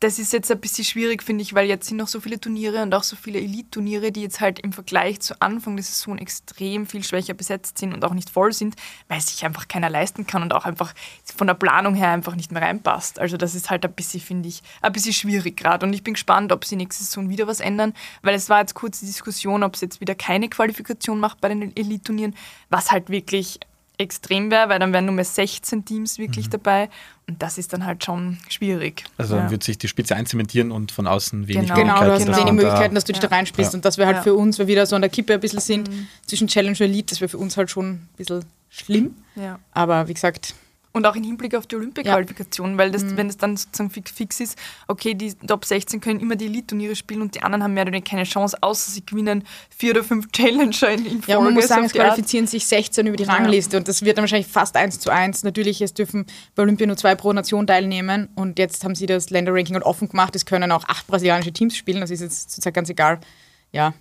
das 0.01 0.19
ist 0.19 0.33
jetzt 0.35 0.51
ein 0.53 0.61
bisschen 0.61 0.85
schwierig, 0.85 1.23
finde 1.23 1.41
ich, 1.41 1.55
weil 1.55 1.67
jetzt 1.67 1.89
sind 1.89 1.97
noch 1.97 2.09
so 2.09 2.21
viele 2.21 2.39
Turniere 2.39 2.83
und 2.83 2.95
auch 2.95 3.03
so 3.03 3.17
viele 3.17 3.39
Elite-Turniere, 3.39 4.13
die 4.13 4.21
jetzt 4.21 4.41
halt 4.41 4.59
im 4.59 4.73
Vergleich 4.73 5.21
zu 5.21 5.41
Anfang 5.41 5.77
der 5.77 5.85
Saison 5.85 6.19
extrem 6.19 6.87
viel 6.87 7.03
schwächer 7.03 7.33
besetzt 7.33 7.79
sind 7.79 7.95
und 7.95 8.05
auch 8.05 8.13
nicht 8.13 8.29
voll 8.29 8.53
sind, 8.53 8.77
weil 9.09 9.23
sich 9.23 9.43
einfach 9.47 9.69
keiner 9.69 9.89
leisten 9.89 10.27
kann 10.27 10.43
und 10.43 10.53
auch 10.53 10.67
einfach 10.67 10.93
von 11.37 11.47
der 11.47 11.55
Planung 11.55 11.95
her 11.95 12.11
einfach 12.11 12.37
nicht 12.37 12.53
mehr 12.53 12.61
reinpasst. 12.61 13.19
Also 13.19 13.39
das 13.39 13.55
ist 13.55 13.71
halt 13.71 13.87
ein 13.87 13.93
bisschen, 13.95 14.21
finde 14.21 14.51
ich, 14.51 14.63
ein 14.83 14.93
bisschen 14.93 15.15
schwierig 15.15 15.57
gerade. 15.57 15.87
Und 15.87 15.95
ich 15.95 16.05
bin 16.05 16.13
gespannt, 16.13 16.53
ob 16.53 16.67
sie 16.67 16.77
nächste 16.77 17.03
Saison 17.03 17.31
wieder 17.31 17.47
was 17.47 17.61
ändern, 17.61 17.95
weil 18.21 18.35
es 18.35 18.51
war 18.51 18.61
jetzt 18.61 18.75
kurz 18.75 19.01
die 19.01 19.07
Diskussion, 19.07 19.63
ob 19.63 19.77
es 19.77 19.81
jetzt 19.81 20.03
wieder 20.03 20.15
keine 20.15 20.51
Qualifikation 20.51 21.21
macht 21.21 21.41
bei 21.41 21.49
den 21.49 21.75
Elite-Turnieren, 21.75 22.35
was 22.69 22.93
halt 22.93 23.09
wirklich 23.09 23.61
extrem 23.99 24.51
wäre, 24.51 24.69
weil 24.69 24.79
dann 24.79 24.93
wären 24.93 25.07
nur 25.07 25.15
mehr 25.15 25.25
16 25.25 25.85
Teams 25.85 26.19
wirklich 26.19 26.47
mhm. 26.47 26.51
dabei 26.51 26.89
und 27.27 27.43
das 27.43 27.59
ist 27.59 27.73
dann 27.73 27.85
halt 27.87 28.05
schon 28.05 28.39
schwierig. 28.49 29.05
Also 29.17 29.37
dann 29.37 29.51
wird 29.51 29.63
sich 29.63 29.79
die 29.79 29.89
Spitze 29.89 30.15
einzementieren 30.15 30.71
und 30.71 30.93
von 30.93 31.07
außen 31.07 31.49
wenig 31.49 31.69
genau. 31.69 31.75
Möglichkeiten. 31.75 31.99
Genau, 31.99 32.07
du 32.07 32.13
hast 32.13 32.25
genau. 32.27 32.39
wenig 32.39 32.53
Möglichkeiten, 32.53 32.95
dass 32.95 33.05
du 33.05 33.13
dich 33.13 33.23
ja. 33.23 33.29
da 33.29 33.37
reinspielst 33.37 33.73
ja. 33.73 33.77
und 33.79 33.85
dass 33.85 33.99
wir 33.99 34.07
halt 34.07 34.19
ja. 34.19 34.23
für 34.23 34.35
uns, 34.35 34.59
weil 34.59 34.67
wir 34.67 34.77
da 34.77 34.87
so 34.87 34.97
an 34.97 35.03
der 35.03 35.11
Kippe 35.11 35.35
ein 35.35 35.41
bisschen 35.41 35.61
sind, 35.61 35.91
mhm. 35.91 36.07
zwischen 36.27 36.47
Challenge 36.47 36.77
und 36.77 36.81
Elite, 36.81 37.15
das 37.15 37.21
wäre 37.21 37.29
für 37.29 37.39
uns 37.39 37.57
halt 37.57 37.71
schon 37.71 37.91
ein 37.91 38.09
bisschen 38.17 38.45
schlimm. 38.69 39.15
Aber 39.73 40.09
wie 40.09 40.15
gesagt, 40.15 40.55
und 40.97 41.07
auch 41.07 41.15
im 41.15 41.23
Hinblick 41.23 41.55
auf 41.55 41.67
die 41.67 41.77
Olympia-Qualifikation, 41.77 42.73
ja. 42.73 42.79
weil 42.79 42.91
das, 42.91 43.05
mhm. 43.05 43.17
wenn 43.19 43.29
es 43.29 43.37
dann 43.37 43.57
sozusagen 43.57 43.91
fix 43.91 44.41
ist, 44.41 44.59
okay, 44.89 45.13
die 45.13 45.35
Top 45.35 45.67
16 45.67 46.01
können 46.01 46.21
immer 46.21 46.37
die 46.37 46.47
Elite-Turniere 46.47 46.97
spielen 46.97 47.21
und 47.21 47.35
die 47.35 47.43
anderen 47.43 47.63
haben 47.63 47.75
mehr 47.75 47.83
oder 47.83 47.93
weniger 47.93 48.09
keine 48.09 48.25
Chance, 48.25 48.57
außer 48.63 48.91
sie 48.91 49.05
gewinnen 49.05 49.45
vier 49.69 49.91
oder 49.91 50.03
fünf 50.03 50.33
Challenger 50.33 50.91
in, 50.91 51.05
in 51.05 51.23
Folge. 51.23 51.33
Ja, 51.33 51.41
man 51.41 51.53
muss 51.53 51.69
sagen, 51.69 51.85
es 51.85 51.93
qualifizieren 51.93 52.47
sich 52.47 52.67
16 52.67 53.07
über 53.07 53.17
die 53.17 53.25
Rangliste 53.25 53.77
und 53.77 53.87
das 53.87 54.03
wird 54.03 54.17
dann 54.17 54.23
wahrscheinlich 54.23 54.47
fast 54.47 54.75
eins 54.75 54.99
zu 54.99 55.11
eins. 55.11 55.45
Natürlich, 55.45 55.83
es 55.83 55.93
dürfen 55.93 56.25
bei 56.55 56.63
Olympia 56.63 56.87
nur 56.87 56.97
zwei 56.97 57.15
pro 57.15 57.31
Nation 57.35 57.67
teilnehmen 57.67 58.31
und 58.35 58.59
jetzt 58.59 58.83
haben 58.83 58.95
sie 58.95 59.05
das 59.05 59.29
Länderranking 59.29 59.77
offen 59.83 60.09
gemacht. 60.09 60.35
Es 60.35 60.47
können 60.47 60.73
auch 60.73 60.85
acht 60.89 61.07
brasilianische 61.07 61.53
Teams 61.53 61.77
spielen, 61.77 62.01
das 62.01 62.11
ist 62.11 62.23
jetzt 62.23 62.51
sozusagen 62.51 62.75
ganz 62.75 62.89
egal. 62.89 63.21
Ja, 63.71 63.93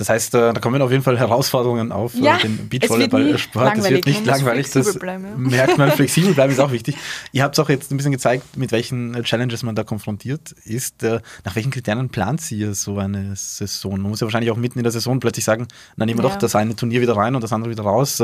das 0.00 0.08
heißt, 0.08 0.34
äh, 0.34 0.54
da 0.54 0.60
kommen 0.60 0.80
auf 0.80 0.90
jeden 0.90 1.02
Fall 1.02 1.18
Herausforderungen 1.18 1.92
auf 1.92 2.14
äh, 2.14 2.22
ja, 2.22 2.38
den 2.38 2.70
Beachvolleyball-Sport. 2.70 3.76
Es 3.76 3.90
wird 3.90 4.06
nicht 4.06 4.24
langweilig. 4.24 4.70
Das 4.70 4.94
ja. 4.94 5.18
merkt 5.18 5.76
man. 5.76 5.90
Flexibel 5.90 6.32
bleiben 6.32 6.54
ist 6.54 6.58
auch 6.58 6.72
wichtig. 6.72 6.96
Ihr 7.32 7.42
habt 7.42 7.60
auch 7.60 7.68
jetzt 7.68 7.92
ein 7.92 7.98
bisschen 7.98 8.10
gezeigt, 8.10 8.56
mit 8.56 8.72
welchen 8.72 9.14
äh, 9.14 9.22
Challenges 9.24 9.62
man 9.62 9.74
da 9.74 9.84
konfrontiert 9.84 10.52
ist. 10.64 11.02
Nach 11.02 11.54
welchen 11.54 11.70
Kriterien 11.70 12.08
plant 12.08 12.50
ihr 12.50 12.72
so 12.74 12.96
eine 12.96 13.36
Saison? 13.36 14.00
Man 14.00 14.10
muss 14.10 14.20
ja 14.20 14.24
wahrscheinlich 14.24 14.50
auch 14.50 14.56
mitten 14.56 14.78
in 14.78 14.84
der 14.84 14.92
Saison 14.92 15.20
plötzlich 15.20 15.44
sagen, 15.44 15.68
dann 15.98 16.06
nehmen 16.06 16.18
wir 16.18 16.24
ja. 16.24 16.30
doch 16.30 16.38
das 16.38 16.56
eine 16.56 16.74
Turnier 16.74 17.02
wieder 17.02 17.16
rein 17.18 17.34
und 17.34 17.44
das 17.44 17.52
andere 17.52 17.70
wieder 17.70 17.82
raus. 17.82 18.22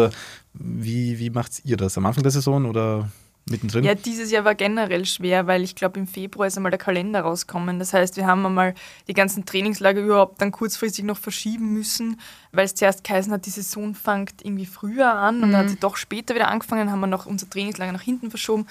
Wie, 0.55 1.19
wie 1.19 1.29
macht 1.29 1.61
ihr 1.65 1.77
das? 1.77 1.99
Am 1.99 2.07
Anfang 2.07 2.23
der 2.23 2.33
Saison 2.33 2.65
oder 2.65 3.11
mittendrin? 3.49 3.85
Ja, 3.85 3.95
dieses 3.95 4.31
Jahr 4.31 4.45
war 4.45 4.55
generell 4.55 5.05
schwer, 5.05 5.47
weil 5.47 5.63
ich 5.63 5.75
glaube, 5.75 5.99
im 5.99 6.07
Februar 6.07 6.47
ist 6.47 6.57
einmal 6.57 6.71
der 6.71 6.79
Kalender 6.79 7.23
rausgekommen. 7.23 7.79
Das 7.79 7.93
heißt, 7.93 8.17
wir 8.17 8.27
haben 8.27 8.45
einmal 8.45 8.75
die 9.09 9.15
ganzen 9.15 9.47
Trainingslager 9.47 10.01
überhaupt 10.01 10.41
dann 10.41 10.53
kurzfristig 10.53 11.05
noch 11.05 11.19
verschieben 11.19 11.73
müssen, 11.73 12.21
weil 12.53 12.65
es 12.65 12.75
zuerst 12.75 13.05
geheißen 13.05 13.33
hat, 13.33 13.47
die 13.47 13.51
Saison 13.51 13.95
fängt 13.95 14.45
irgendwie 14.45 14.67
früher 14.67 15.13
an 15.13 15.43
und 15.43 15.53
dann 15.53 15.57
hat 15.57 15.67
mhm. 15.67 15.71
sie 15.71 15.77
doch 15.77 15.97
später 15.97 16.35
wieder 16.35 16.49
angefangen, 16.49 16.91
haben 16.91 17.01
wir 17.01 17.07
noch 17.07 17.27
unser 17.27 17.49
Trainingslager 17.49 17.93
nach 17.93 18.03
hinten 18.03 18.31
verschoben. 18.31 18.67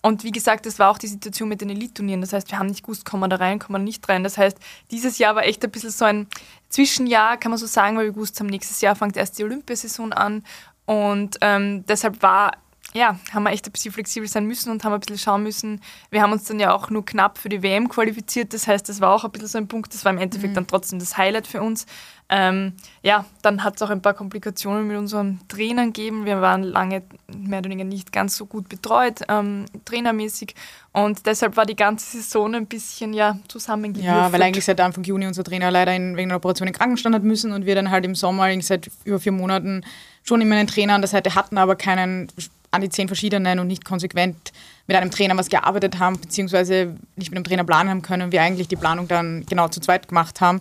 Und 0.00 0.22
wie 0.22 0.30
gesagt, 0.30 0.64
das 0.64 0.78
war 0.78 0.90
auch 0.90 0.98
die 0.98 1.08
Situation 1.08 1.48
mit 1.48 1.60
den 1.60 1.70
Elite-Turnieren. 1.70 2.20
Das 2.20 2.32
heißt, 2.32 2.50
wir 2.50 2.58
haben 2.58 2.68
nicht 2.68 2.84
gewusst, 2.84 3.04
kommen 3.04 3.22
wir 3.22 3.28
da 3.28 3.36
rein, 3.36 3.58
kommen 3.58 3.80
wir 3.80 3.84
nicht 3.84 4.08
rein. 4.08 4.22
Das 4.22 4.38
heißt, 4.38 4.56
dieses 4.92 5.18
Jahr 5.18 5.34
war 5.34 5.44
echt 5.44 5.64
ein 5.64 5.70
bisschen 5.70 5.90
so 5.90 6.04
ein 6.04 6.28
Zwischenjahr, 6.68 7.36
kann 7.36 7.50
man 7.50 7.58
so 7.58 7.66
sagen, 7.66 7.96
weil 7.96 8.06
wir 8.06 8.12
gewusst 8.12 8.38
haben, 8.38 8.46
nächstes 8.46 8.80
Jahr 8.80 8.94
fängt 8.94 9.16
erst 9.16 9.38
die 9.38 9.44
Olympiasaison 9.44 10.12
an. 10.12 10.44
Und 10.86 11.38
ähm, 11.40 11.84
deshalb 11.86 12.22
war 12.22 12.52
ja, 12.94 13.18
haben 13.32 13.42
wir 13.42 13.50
echt 13.50 13.66
ein 13.66 13.72
bisschen 13.72 13.92
flexibel 13.92 14.28
sein 14.28 14.46
müssen 14.46 14.70
und 14.70 14.82
haben 14.82 14.94
ein 14.94 15.00
bisschen 15.00 15.18
schauen 15.18 15.42
müssen. 15.42 15.80
Wir 16.10 16.22
haben 16.22 16.32
uns 16.32 16.44
dann 16.44 16.58
ja 16.58 16.72
auch 16.72 16.88
nur 16.88 17.04
knapp 17.04 17.36
für 17.38 17.50
die 17.50 17.62
WM 17.62 17.88
qualifiziert, 17.88 18.54
das 18.54 18.66
heißt, 18.66 18.88
das 18.88 19.00
war 19.00 19.14
auch 19.14 19.24
ein 19.24 19.30
bisschen 19.30 19.48
so 19.48 19.58
ein 19.58 19.68
Punkt, 19.68 19.92
das 19.92 20.04
war 20.04 20.12
im 20.12 20.18
Endeffekt 20.18 20.52
mhm. 20.52 20.54
dann 20.54 20.66
trotzdem 20.66 20.98
das 20.98 21.18
Highlight 21.18 21.46
für 21.46 21.60
uns. 21.60 21.86
Ähm, 22.30 22.74
ja, 23.02 23.24
dann 23.40 23.64
hat 23.64 23.76
es 23.76 23.82
auch 23.82 23.88
ein 23.88 24.02
paar 24.02 24.12
Komplikationen 24.12 24.86
mit 24.86 24.98
unseren 24.98 25.40
Trainern 25.48 25.94
gegeben. 25.94 26.26
Wir 26.26 26.42
waren 26.42 26.62
lange 26.62 27.02
mehr 27.34 27.60
oder 27.60 27.70
weniger 27.70 27.88
nicht 27.88 28.12
ganz 28.12 28.36
so 28.36 28.44
gut 28.44 28.68
betreut, 28.68 29.20
ähm, 29.28 29.64
trainermäßig. 29.86 30.54
Und 30.92 31.24
deshalb 31.24 31.56
war 31.56 31.64
die 31.64 31.76
ganze 31.76 32.18
Saison 32.18 32.54
ein 32.54 32.66
bisschen 32.66 33.14
ja, 33.14 33.38
zusammengewürfelt. 33.48 34.14
Ja, 34.14 34.30
weil 34.30 34.42
eigentlich 34.42 34.66
seit 34.66 34.78
Anfang 34.80 35.04
Juni 35.04 35.26
unser 35.26 35.42
Trainer 35.42 35.70
leider 35.70 35.94
in, 35.94 36.16
wegen 36.16 36.30
einer 36.30 36.36
Operation 36.36 36.68
in 36.68 36.74
Krankenstand 36.74 37.14
hat 37.14 37.22
müssen 37.22 37.52
und 37.52 37.64
wir 37.64 37.74
dann 37.74 37.90
halt 37.90 38.04
im 38.04 38.14
Sommer 38.14 38.48
seit 38.60 38.90
über 39.04 39.18
vier 39.18 39.32
Monaten 39.32 39.82
schon 40.22 40.42
immer 40.42 40.56
einen 40.56 40.68
Trainer 40.68 40.94
an 40.94 41.00
der 41.00 41.08
Seite 41.08 41.34
hatten, 41.34 41.56
aber 41.56 41.76
keinen 41.76 42.28
an 42.70 42.80
die 42.80 42.88
zehn 42.88 43.08
verschiedenen 43.08 43.58
und 43.58 43.66
nicht 43.66 43.84
konsequent 43.84 44.52
mit 44.86 44.96
einem 44.96 45.10
Trainer 45.10 45.36
was 45.36 45.48
gearbeitet 45.48 45.98
haben, 45.98 46.20
beziehungsweise 46.20 46.96
nicht 47.16 47.30
mit 47.30 47.36
einem 47.36 47.44
Trainer 47.44 47.64
planen 47.64 47.90
haben 47.90 48.02
können, 48.02 48.32
wir 48.32 48.42
eigentlich 48.42 48.68
die 48.68 48.76
Planung 48.76 49.08
dann 49.08 49.44
genau 49.46 49.68
zu 49.68 49.80
zweit 49.80 50.08
gemacht 50.08 50.40
haben. 50.40 50.60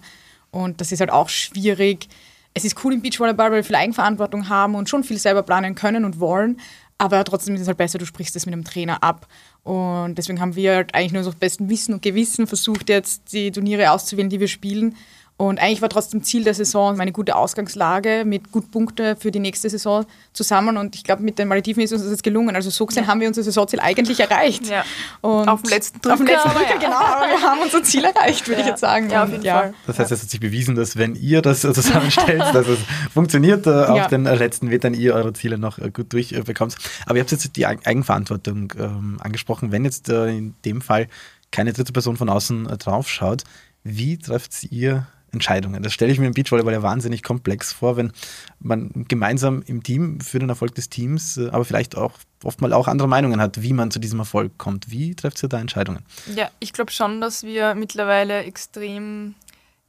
Und 0.51 0.81
das 0.81 0.91
ist 0.91 0.99
halt 0.99 1.11
auch 1.11 1.29
schwierig. 1.29 2.07
Es 2.53 2.65
ist 2.65 2.83
cool 2.83 2.93
im 2.93 3.01
Beachvolleyball, 3.01 3.51
weil 3.51 3.57
wir 3.57 3.63
viel 3.63 3.75
Eigenverantwortung 3.75 4.49
haben 4.49 4.75
und 4.75 4.89
schon 4.89 5.03
viel 5.03 5.17
selber 5.17 5.43
planen 5.43 5.75
können 5.75 6.05
und 6.05 6.19
wollen. 6.19 6.59
Aber 6.97 7.23
trotzdem 7.23 7.53
ist 7.55 7.61
es 7.61 7.67
halt 7.67 7.77
besser, 7.77 7.99
du 7.99 8.05
sprichst 8.05 8.35
es 8.35 8.45
mit 8.45 8.53
einem 8.53 8.63
Trainer 8.63 9.03
ab. 9.03 9.27
Und 9.63 10.15
deswegen 10.15 10.39
haben 10.39 10.55
wir 10.55 10.75
halt 10.75 10.95
eigentlich 10.95 11.13
nur 11.13 11.23
so 11.23 11.31
besten 11.31 11.69
Wissen 11.69 11.93
und 11.93 12.01
Gewissen 12.01 12.47
versucht, 12.47 12.89
jetzt 12.89 13.33
die 13.33 13.51
Turniere 13.51 13.91
auszuwählen, 13.91 14.29
die 14.29 14.39
wir 14.39 14.47
spielen. 14.47 14.95
Und 15.39 15.59
eigentlich 15.59 15.83
war 15.83 15.89
trotzdem 15.89 16.23
Ziel 16.23 16.43
der 16.43 16.55
Saison 16.55 16.99
eine 16.99 17.11
gute 17.11 17.35
Ausgangslage 17.35 18.23
mit 18.25 18.51
gut 18.51 18.71
Punkte 18.71 19.15
für 19.15 19.29
die 19.29 19.37
nächste 19.37 19.69
Saison 19.69 20.03
zu 20.33 20.41
sammeln. 20.41 20.77
Und 20.77 20.95
ich 20.95 21.03
glaube, 21.03 21.21
mit 21.21 21.37
den 21.37 21.47
Malediven 21.47 21.83
ist 21.83 21.93
uns 21.93 22.01
das 22.01 22.09
jetzt 22.09 22.23
gelungen. 22.23 22.55
Also 22.55 22.71
so 22.71 22.87
gesehen 22.87 23.03
ja. 23.03 23.09
haben 23.09 23.21
wir 23.21 23.27
unser 23.27 23.43
Saisonziel 23.43 23.79
eigentlich 23.79 24.19
erreicht. 24.19 24.67
Ja. 24.67 24.83
Und 25.21 25.47
auf 25.47 25.61
dem 25.61 25.69
letzten 25.69 26.01
Drücker. 26.01 26.13
Auf 26.15 26.19
dem 26.19 26.27
letzten 26.27 26.49
Drücker, 26.49 26.69
ja. 26.69 26.77
genau. 26.77 26.97
Aber 26.97 27.27
wir 27.27 27.39
haben 27.39 27.61
unser 27.61 27.83
Ziel 27.83 28.03
erreicht, 28.05 28.47
würde 28.47 28.61
ich 28.61 28.67
jetzt 28.67 28.79
sagen. 28.79 29.11
Ja, 29.11 29.25
auf 29.25 29.31
jeden 29.31 29.43
Fall. 29.43 29.75
Das 29.85 29.99
heißt, 29.99 30.11
es 30.11 30.23
hat 30.23 30.29
sich 30.31 30.39
bewiesen, 30.39 30.73
dass 30.73 30.97
wenn 30.97 31.13
ihr 31.13 31.43
das 31.43 31.61
zusammenstellt, 31.61 32.41
dass 32.53 32.67
es 32.67 32.79
funktioniert. 33.13 33.67
Äh, 33.67 33.69
auf 33.69 34.07
den 34.07 34.23
letzten 34.23 34.71
wird 34.71 34.85
dann 34.85 34.95
ihr 34.95 35.13
eure 35.13 35.33
Ziele 35.33 35.59
noch 35.59 35.77
äh, 35.77 35.91
gut 35.91 36.11
durchbekommt. 36.13 36.77
Aber 37.05 37.17
ihr 37.17 37.21
habt 37.21 37.31
jetzt 37.31 37.55
die 37.55 37.65
Eigenverantwortung 37.67 38.73
ähm, 38.79 39.17
angesprochen. 39.21 39.71
Wenn 39.71 39.85
jetzt 39.85 40.09
äh, 40.09 40.29
in 40.29 40.55
dem 40.65 40.81
Fall 40.81 41.07
keine 41.51 41.73
dritte 41.73 41.93
Person 41.93 42.17
von 42.17 42.27
außen 42.27 42.65
draufschaut, 42.79 43.43
wie 43.83 44.17
trefft 44.17 44.63
ihr 44.71 45.05
Entscheidungen. 45.31 45.83
Das 45.83 45.93
stelle 45.93 46.11
ich 46.11 46.19
mir 46.19 46.27
im 46.27 46.33
Beachvolleyball 46.33 46.73
ja 46.73 46.83
wahnsinnig 46.83 47.23
komplex 47.23 47.73
vor, 47.73 47.97
wenn 47.97 48.11
man 48.59 49.05
gemeinsam 49.07 49.61
im 49.65 49.83
Team 49.83 50.19
für 50.21 50.39
den 50.39 50.49
Erfolg 50.49 50.75
des 50.75 50.89
Teams, 50.89 51.37
äh, 51.37 51.49
aber 51.49 51.65
vielleicht 51.65 51.97
auch 51.97 52.13
oftmals 52.43 52.73
auch 52.73 52.87
andere 52.87 53.07
Meinungen 53.07 53.41
hat, 53.41 53.61
wie 53.61 53.73
man 53.73 53.91
zu 53.91 53.99
diesem 53.99 54.19
Erfolg 54.19 54.57
kommt. 54.57 54.91
Wie 54.91 55.15
trefft 55.15 55.41
ihr 55.43 55.49
da 55.49 55.59
Entscheidungen? 55.59 56.03
Ja, 56.35 56.49
ich 56.59 56.73
glaube 56.73 56.91
schon, 56.91 57.21
dass 57.21 57.43
wir 57.43 57.75
mittlerweile 57.75 58.43
extrem 58.43 59.35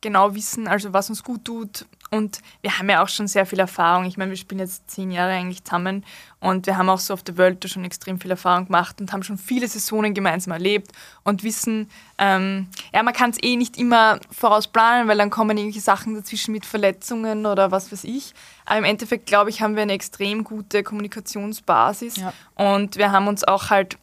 genau 0.00 0.34
wissen, 0.34 0.68
also 0.68 0.92
was 0.92 1.10
uns 1.10 1.22
gut 1.22 1.44
tut. 1.44 1.86
Und 2.10 2.38
wir 2.62 2.78
haben 2.78 2.88
ja 2.88 3.02
auch 3.02 3.08
schon 3.08 3.28
sehr 3.28 3.44
viel 3.44 3.58
Erfahrung. 3.58 4.06
Ich 4.06 4.16
meine, 4.16 4.30
wir 4.30 4.38
spielen 4.38 4.60
jetzt 4.60 4.90
zehn 4.90 5.10
Jahre 5.10 5.32
eigentlich 5.32 5.62
zusammen 5.62 6.04
und 6.40 6.66
wir 6.66 6.78
haben 6.78 6.88
auch 6.88 7.00
so 7.00 7.12
auf 7.12 7.22
der 7.22 7.36
Welt 7.36 7.68
schon 7.68 7.84
extrem 7.84 8.18
viel 8.18 8.30
Erfahrung 8.30 8.66
gemacht 8.66 8.98
und 9.00 9.12
haben 9.12 9.22
schon 9.22 9.36
viele 9.36 9.68
Saisonen 9.68 10.14
gemeinsam 10.14 10.52
erlebt 10.52 10.92
und 11.24 11.42
wissen, 11.42 11.90
ähm, 12.16 12.68
ja, 12.94 13.02
man 13.02 13.12
kann 13.12 13.30
es 13.30 13.42
eh 13.42 13.56
nicht 13.56 13.76
immer 13.76 14.20
vorausplanen, 14.30 15.06
weil 15.06 15.18
dann 15.18 15.28
kommen 15.28 15.58
irgendwelche 15.58 15.84
Sachen 15.84 16.14
dazwischen 16.14 16.52
mit 16.52 16.64
Verletzungen 16.64 17.44
oder 17.44 17.72
was 17.72 17.92
weiß 17.92 18.04
ich. 18.04 18.32
Aber 18.64 18.78
im 18.78 18.84
Endeffekt, 18.84 19.26
glaube 19.26 19.50
ich, 19.50 19.60
haben 19.60 19.74
wir 19.74 19.82
eine 19.82 19.92
extrem 19.92 20.44
gute 20.44 20.82
Kommunikationsbasis 20.82 22.16
ja. 22.16 22.32
und 22.54 22.96
wir 22.96 23.12
haben 23.12 23.28
uns 23.28 23.44
auch 23.44 23.68
halt 23.68 23.98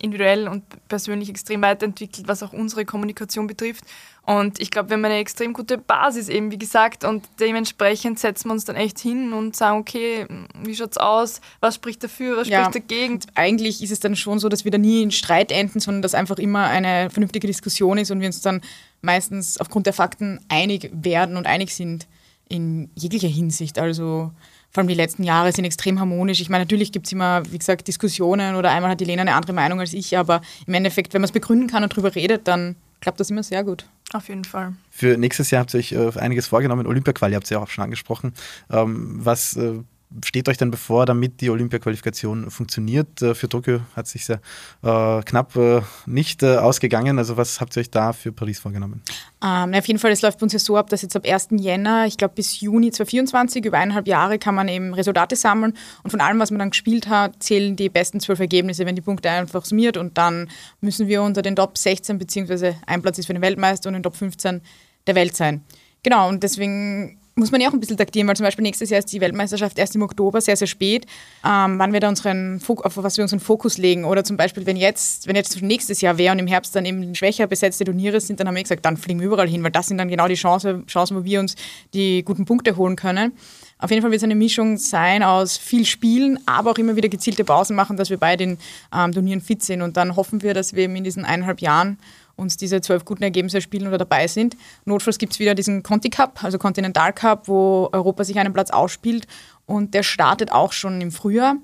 individuell 0.00 0.48
und 0.48 0.62
persönlich 0.88 1.28
extrem 1.28 1.62
weiterentwickelt, 1.62 2.26
was 2.28 2.42
auch 2.42 2.52
unsere 2.52 2.84
Kommunikation 2.84 3.46
betrifft. 3.46 3.84
Und 4.24 4.60
ich 4.60 4.70
glaube, 4.70 4.88
wir 4.88 4.94
haben 4.94 5.04
eine 5.04 5.18
extrem 5.18 5.52
gute 5.52 5.78
Basis 5.78 6.28
eben, 6.28 6.50
wie 6.52 6.58
gesagt, 6.58 7.04
und 7.04 7.28
dementsprechend 7.40 8.20
setzen 8.20 8.48
wir 8.48 8.52
uns 8.52 8.64
dann 8.64 8.76
echt 8.76 9.00
hin 9.00 9.32
und 9.32 9.56
sagen, 9.56 9.80
okay, 9.80 10.26
wie 10.62 10.74
schaut's 10.74 10.96
aus? 10.96 11.40
Was 11.60 11.74
spricht 11.74 12.04
dafür? 12.04 12.36
Was 12.36 12.48
ja, 12.48 12.64
spricht 12.64 12.88
dagegen? 12.88 13.18
Eigentlich 13.34 13.82
ist 13.82 13.90
es 13.90 14.00
dann 14.00 14.14
schon 14.14 14.38
so, 14.38 14.48
dass 14.48 14.64
wir 14.64 14.70
da 14.70 14.78
nie 14.78 15.02
in 15.02 15.10
Streit 15.10 15.50
enden, 15.50 15.80
sondern 15.80 16.02
dass 16.02 16.14
einfach 16.14 16.38
immer 16.38 16.66
eine 16.66 17.10
vernünftige 17.10 17.48
Diskussion 17.48 17.98
ist 17.98 18.10
und 18.10 18.20
wir 18.20 18.28
uns 18.28 18.40
dann 18.40 18.60
meistens 19.00 19.58
aufgrund 19.58 19.86
der 19.86 19.92
Fakten 19.92 20.40
einig 20.48 20.90
werden 20.92 21.36
und 21.36 21.46
einig 21.46 21.74
sind 21.74 22.06
in 22.48 22.90
jeglicher 22.94 23.28
Hinsicht. 23.28 23.78
Also 23.78 24.30
vor 24.72 24.80
allem 24.80 24.88
die 24.88 24.94
letzten 24.94 25.22
Jahre 25.22 25.52
sind 25.52 25.64
extrem 25.64 26.00
harmonisch. 26.00 26.40
Ich 26.40 26.48
meine, 26.48 26.64
natürlich 26.64 26.92
gibt 26.92 27.06
es 27.06 27.12
immer, 27.12 27.42
wie 27.50 27.58
gesagt, 27.58 27.86
Diskussionen 27.88 28.56
oder 28.56 28.70
einmal 28.70 28.90
hat 28.90 29.00
die 29.00 29.04
Lena 29.04 29.22
eine 29.22 29.34
andere 29.34 29.52
Meinung 29.52 29.80
als 29.80 29.92
ich, 29.92 30.16
aber 30.16 30.40
im 30.66 30.74
Endeffekt, 30.74 31.12
wenn 31.12 31.20
man 31.20 31.26
es 31.26 31.32
begründen 31.32 31.68
kann 31.68 31.82
und 31.82 31.92
darüber 31.92 32.14
redet, 32.14 32.48
dann 32.48 32.76
klappt 33.00 33.20
das 33.20 33.30
immer 33.30 33.42
sehr 33.42 33.64
gut. 33.64 33.84
Auf 34.14 34.28
jeden 34.28 34.44
Fall. 34.44 34.74
Für 34.90 35.16
nächstes 35.16 35.50
Jahr 35.50 35.60
habt 35.60 35.74
ihr 35.74 35.80
euch 35.80 35.92
äh, 35.92 36.18
einiges 36.18 36.46
vorgenommen. 36.46 36.86
Olympia-Quali 36.86 37.34
habt 37.34 37.50
ihr 37.50 37.58
ja 37.58 37.62
auch 37.62 37.68
schon 37.68 37.84
angesprochen. 37.84 38.32
Ähm, 38.70 39.18
was 39.20 39.56
äh, 39.56 39.80
steht 40.24 40.48
euch 40.48 40.56
denn 40.56 40.70
bevor, 40.70 41.06
damit 41.06 41.40
die 41.40 41.50
Olympia-Qualifikation 41.50 42.50
funktioniert? 42.50 43.22
Äh, 43.22 43.34
für 43.34 43.48
Tokio 43.48 43.80
hat 43.96 44.06
sich 44.06 44.24
sehr 44.24 44.40
äh, 44.82 45.22
knapp 45.22 45.56
äh, 45.56 45.82
nicht 46.06 46.42
äh, 46.42 46.56
ausgegangen. 46.56 47.18
Also 47.18 47.36
was 47.36 47.60
habt 47.60 47.76
ihr 47.76 47.80
euch 47.80 47.90
da 47.90 48.12
für 48.12 48.32
Paris 48.32 48.60
vorgenommen? 48.60 49.02
Ähm, 49.44 49.74
auf 49.74 49.86
jeden 49.86 49.98
Fall, 49.98 50.10
es 50.12 50.22
läuft 50.22 50.38
bei 50.38 50.44
uns 50.44 50.52
ja 50.52 50.58
so 50.58 50.76
ab, 50.76 50.88
dass 50.90 51.02
jetzt 51.02 51.16
ab 51.16 51.26
1. 51.26 51.48
Jänner, 51.52 52.06
ich 52.06 52.16
glaube 52.16 52.34
bis 52.34 52.60
Juni 52.60 52.90
2024, 52.90 53.64
über 53.64 53.78
eineinhalb 53.78 54.06
Jahre 54.06 54.38
kann 54.38 54.54
man 54.54 54.68
eben 54.68 54.94
Resultate 54.94 55.36
sammeln 55.36 55.74
und 56.02 56.10
von 56.10 56.20
allem, 56.20 56.38
was 56.38 56.50
man 56.50 56.58
dann 56.58 56.70
gespielt 56.70 57.08
hat, 57.08 57.42
zählen 57.42 57.76
die 57.76 57.88
besten 57.88 58.20
zwölf 58.20 58.40
Ergebnisse, 58.40 58.86
wenn 58.86 58.96
die 58.96 59.02
Punkte 59.02 59.30
einfach 59.30 59.64
summiert 59.64 59.96
und 59.96 60.18
dann 60.18 60.48
müssen 60.80 61.08
wir 61.08 61.22
unter 61.22 61.42
den 61.42 61.56
Top 61.56 61.78
16 61.78 62.18
beziehungsweise 62.18 62.76
ein 62.86 63.02
Platz 63.02 63.18
ist 63.18 63.26
für 63.26 63.34
den 63.34 63.42
Weltmeister 63.42 63.88
und 63.88 63.94
den 63.94 64.02
Top 64.02 64.16
15 64.16 64.60
der 65.06 65.14
Welt 65.14 65.36
sein. 65.36 65.62
Genau, 66.02 66.28
und 66.28 66.42
deswegen 66.42 67.18
muss 67.34 67.50
man 67.50 67.60
ja 67.60 67.68
auch 67.68 67.72
ein 67.72 67.80
bisschen 67.80 67.96
taktieren, 67.96 68.28
weil 68.28 68.36
zum 68.36 68.44
Beispiel 68.44 68.62
nächstes 68.62 68.90
Jahr 68.90 68.98
ist 68.98 69.12
die 69.12 69.20
Weltmeisterschaft 69.20 69.78
erst 69.78 69.94
im 69.94 70.02
Oktober, 70.02 70.40
sehr, 70.40 70.56
sehr 70.56 70.66
spät, 70.66 71.06
ähm, 71.44 71.78
wann 71.78 71.92
wir 71.92 72.00
da 72.00 72.08
unseren 72.08 72.60
auf 72.66 72.96
was 72.96 73.16
wir 73.16 73.22
unseren 73.22 73.40
Fokus 73.40 73.78
legen. 73.78 74.04
Oder 74.04 74.22
zum 74.24 74.36
Beispiel, 74.36 74.66
wenn 74.66 74.76
jetzt, 74.76 75.26
wenn 75.26 75.36
jetzt 75.36 75.60
nächstes 75.62 76.00
Jahr 76.00 76.18
wäre 76.18 76.32
und 76.32 76.38
im 76.38 76.46
Herbst 76.46 76.76
dann 76.76 76.84
eben 76.84 77.14
schwächer 77.14 77.46
besetzte 77.46 77.84
Turniere 77.84 78.20
sind, 78.20 78.38
dann 78.40 78.48
haben 78.48 78.56
wir 78.56 78.62
gesagt, 78.62 78.84
dann 78.84 78.96
fliegen 78.96 79.20
wir 79.20 79.26
überall 79.26 79.48
hin, 79.48 79.62
weil 79.62 79.70
das 79.70 79.88
sind 79.88 79.98
dann 79.98 80.08
genau 80.08 80.28
die 80.28 80.34
Chance, 80.34 80.82
Chancen, 80.86 81.16
wo 81.16 81.24
wir 81.24 81.40
uns 81.40 81.54
die 81.94 82.22
guten 82.22 82.44
Punkte 82.44 82.76
holen 82.76 82.96
können. 82.96 83.32
Auf 83.78 83.90
jeden 83.90 84.02
Fall 84.02 84.12
wird 84.12 84.20
es 84.20 84.24
eine 84.24 84.36
Mischung 84.36 84.76
sein 84.76 85.24
aus 85.24 85.56
viel 85.56 85.84
Spielen, 85.84 86.38
aber 86.46 86.70
auch 86.70 86.78
immer 86.78 86.94
wieder 86.94 87.08
gezielte 87.08 87.42
Pausen 87.42 87.74
machen, 87.74 87.96
dass 87.96 88.10
wir 88.10 88.16
bei 88.16 88.36
den 88.36 88.58
ähm, 88.94 89.10
Turnieren 89.10 89.40
fit 89.40 89.62
sind. 89.64 89.82
Und 89.82 89.96
dann 89.96 90.14
hoffen 90.14 90.42
wir, 90.42 90.54
dass 90.54 90.74
wir 90.74 90.84
eben 90.84 90.94
in 90.94 91.02
diesen 91.02 91.24
eineinhalb 91.24 91.60
Jahren 91.60 91.98
uns 92.36 92.56
diese 92.56 92.80
zwölf 92.80 93.04
guten 93.04 93.22
Ergebnisse 93.22 93.60
spielen 93.60 93.86
oder 93.86 93.98
dabei 93.98 94.26
sind. 94.26 94.56
Notfalls 94.84 95.18
gibt 95.18 95.32
es 95.32 95.38
wieder 95.38 95.54
diesen 95.54 95.82
Conti 95.82 96.10
Cup, 96.10 96.42
also 96.42 96.58
Continental 96.58 97.12
Cup, 97.12 97.48
wo 97.48 97.88
Europa 97.92 98.24
sich 98.24 98.38
einen 98.38 98.52
Platz 98.52 98.70
ausspielt 98.70 99.26
und 99.66 99.94
der 99.94 100.02
startet 100.02 100.52
auch 100.52 100.72
schon 100.72 101.00
im 101.00 101.12
Frühjahr. 101.12 101.56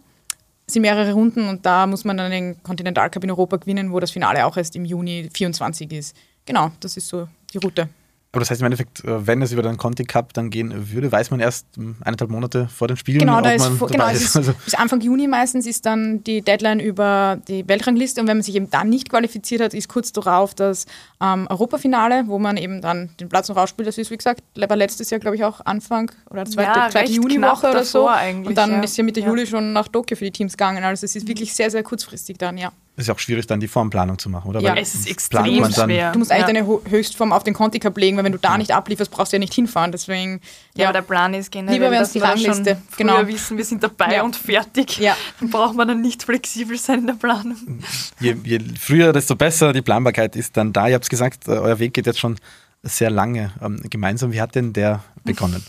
Es 0.66 0.74
sind 0.74 0.82
mehrere 0.82 1.12
Runden 1.12 1.48
und 1.48 1.64
da 1.64 1.86
muss 1.86 2.04
man 2.04 2.16
dann 2.18 2.30
den 2.30 2.62
Continental 2.62 3.08
Cup 3.10 3.24
in 3.24 3.30
Europa 3.30 3.56
gewinnen, 3.56 3.92
wo 3.92 4.00
das 4.00 4.10
Finale 4.10 4.44
auch 4.44 4.56
erst 4.56 4.76
im 4.76 4.84
Juni 4.84 5.30
24 5.32 5.90
ist. 5.92 6.16
Genau, 6.44 6.70
das 6.80 6.96
ist 6.96 7.08
so 7.08 7.28
die 7.52 7.58
Route. 7.58 7.88
Aber 8.30 8.40
das 8.40 8.50
heißt 8.50 8.60
im 8.60 8.66
Endeffekt, 8.66 9.02
äh, 9.04 9.26
wenn 9.26 9.40
es 9.40 9.52
über 9.52 9.62
den 9.62 9.78
Conti 9.78 10.04
Cup 10.04 10.34
dann 10.34 10.50
gehen 10.50 10.92
würde, 10.92 11.10
weiß 11.10 11.30
man 11.30 11.40
erst 11.40 11.66
hm, 11.76 11.96
eineinhalb 12.02 12.30
Monate 12.30 12.68
vor 12.68 12.86
den 12.86 12.98
Spielen, 12.98 13.20
genau, 13.20 13.38
ob 13.38 13.44
da 13.44 13.52
ist, 13.52 13.80
man 13.80 13.88
genau, 13.88 14.08
ist. 14.08 14.36
Also 14.36 14.52
bis 14.52 14.74
Anfang 14.74 15.00
Juni 15.00 15.26
meistens 15.26 15.66
ist 15.66 15.86
dann 15.86 16.22
die 16.24 16.42
Deadline 16.42 16.78
über 16.78 17.38
die 17.48 17.66
Weltrangliste 17.66 18.20
und 18.20 18.26
wenn 18.26 18.36
man 18.36 18.42
sich 18.42 18.54
eben 18.54 18.68
dann 18.70 18.90
nicht 18.90 19.08
qualifiziert 19.08 19.62
hat, 19.62 19.72
ist 19.72 19.88
kurz 19.88 20.12
darauf 20.12 20.54
das 20.54 20.84
ähm, 21.22 21.46
Europafinale, 21.48 22.24
wo 22.26 22.38
man 22.38 22.58
eben 22.58 22.82
dann 22.82 23.08
den 23.18 23.30
Platz 23.30 23.48
noch 23.48 23.56
ausspielt. 23.56 23.88
Das 23.88 23.96
ist, 23.96 24.10
wie 24.10 24.18
gesagt, 24.18 24.42
war 24.54 24.76
letztes 24.76 25.08
Jahr, 25.08 25.20
glaube 25.20 25.36
ich, 25.36 25.44
auch 25.44 25.64
Anfang 25.64 26.10
oder 26.28 26.44
zweite, 26.44 26.78
ja, 26.78 26.90
zweite 26.90 27.10
Juniwoche 27.10 27.70
oder 27.70 27.84
so. 27.84 28.10
Und 28.44 28.54
dann 28.56 28.72
ja. 28.72 28.80
ist 28.82 28.96
ja 28.98 29.04
Mitte 29.04 29.20
ja. 29.20 29.26
Juli 29.26 29.46
schon 29.46 29.72
nach 29.72 29.88
Tokio 29.88 30.18
für 30.18 30.24
die 30.24 30.32
Teams 30.32 30.52
gegangen. 30.52 30.84
Also 30.84 31.06
es 31.06 31.16
ist 31.16 31.26
wirklich 31.26 31.54
sehr, 31.54 31.70
sehr 31.70 31.82
kurzfristig 31.82 32.36
dann, 32.36 32.58
ja. 32.58 32.72
Es 32.98 33.04
ist 33.04 33.10
auch 33.10 33.18
schwierig, 33.20 33.46
dann 33.46 33.60
die 33.60 33.68
Formplanung 33.68 34.18
zu 34.18 34.28
machen, 34.28 34.48
oder? 34.48 34.60
Ja, 34.60 34.74
Weil 34.74 34.82
es 34.82 34.92
ist 34.92 35.08
extrem 35.08 35.64
schwer. 35.72 36.10
Du 36.10 36.18
musst 36.18 36.32
eigentlich 36.32 36.56
ja. 36.56 36.64
deine 36.64 36.80
Höchstform 36.90 37.32
auf 37.32 37.44
den 37.44 37.54
Conti 37.54 37.78
Cup 37.78 37.96
legen, 37.96 38.16
weil 38.16 38.24
wenn 38.24 38.32
du 38.32 38.38
da 38.38 38.58
nicht 38.58 38.72
ablieferst, 38.72 39.12
brauchst 39.12 39.32
du 39.32 39.36
ja 39.36 39.38
nicht 39.38 39.54
hinfahren. 39.54 39.92
Deswegen, 39.92 40.40
ja, 40.74 40.82
ja. 40.82 40.88
aber 40.88 40.94
der 40.94 41.02
Plan 41.02 41.32
ist 41.32 41.52
generell, 41.52 41.78
Lieber 41.78 41.90
dass 41.90 42.10
die 42.10 42.18
Rangliste. 42.18 42.70
Schon 42.96 43.06
genau. 43.06 43.24
wissen, 43.28 43.56
wir 43.56 43.64
sind 43.64 43.84
dabei 43.84 44.16
ja. 44.16 44.24
und 44.24 44.34
fertig. 44.34 44.98
Ja. 44.98 45.16
Dann 45.38 45.48
braucht 45.48 45.76
man 45.76 45.86
dann 45.86 46.00
nicht 46.00 46.24
flexibel 46.24 46.76
sein 46.76 46.98
in 46.98 47.06
der 47.06 47.14
Planung. 47.14 47.78
Je, 48.18 48.34
je 48.42 48.58
früher, 48.76 49.12
desto 49.12 49.36
besser. 49.36 49.72
Die 49.72 49.82
Planbarkeit 49.82 50.34
ist 50.34 50.56
dann 50.56 50.72
da. 50.72 50.88
Ihr 50.88 50.96
habt 50.96 51.08
gesagt, 51.08 51.46
äh, 51.46 51.52
euer 51.52 51.78
Weg 51.78 51.94
geht 51.94 52.06
jetzt 52.06 52.18
schon 52.18 52.34
sehr 52.82 53.10
lange 53.10 53.52
ähm, 53.62 53.80
gemeinsam. 53.88 54.32
Wie 54.32 54.40
hat 54.40 54.56
denn 54.56 54.72
der 54.72 55.04
begonnen? 55.22 55.64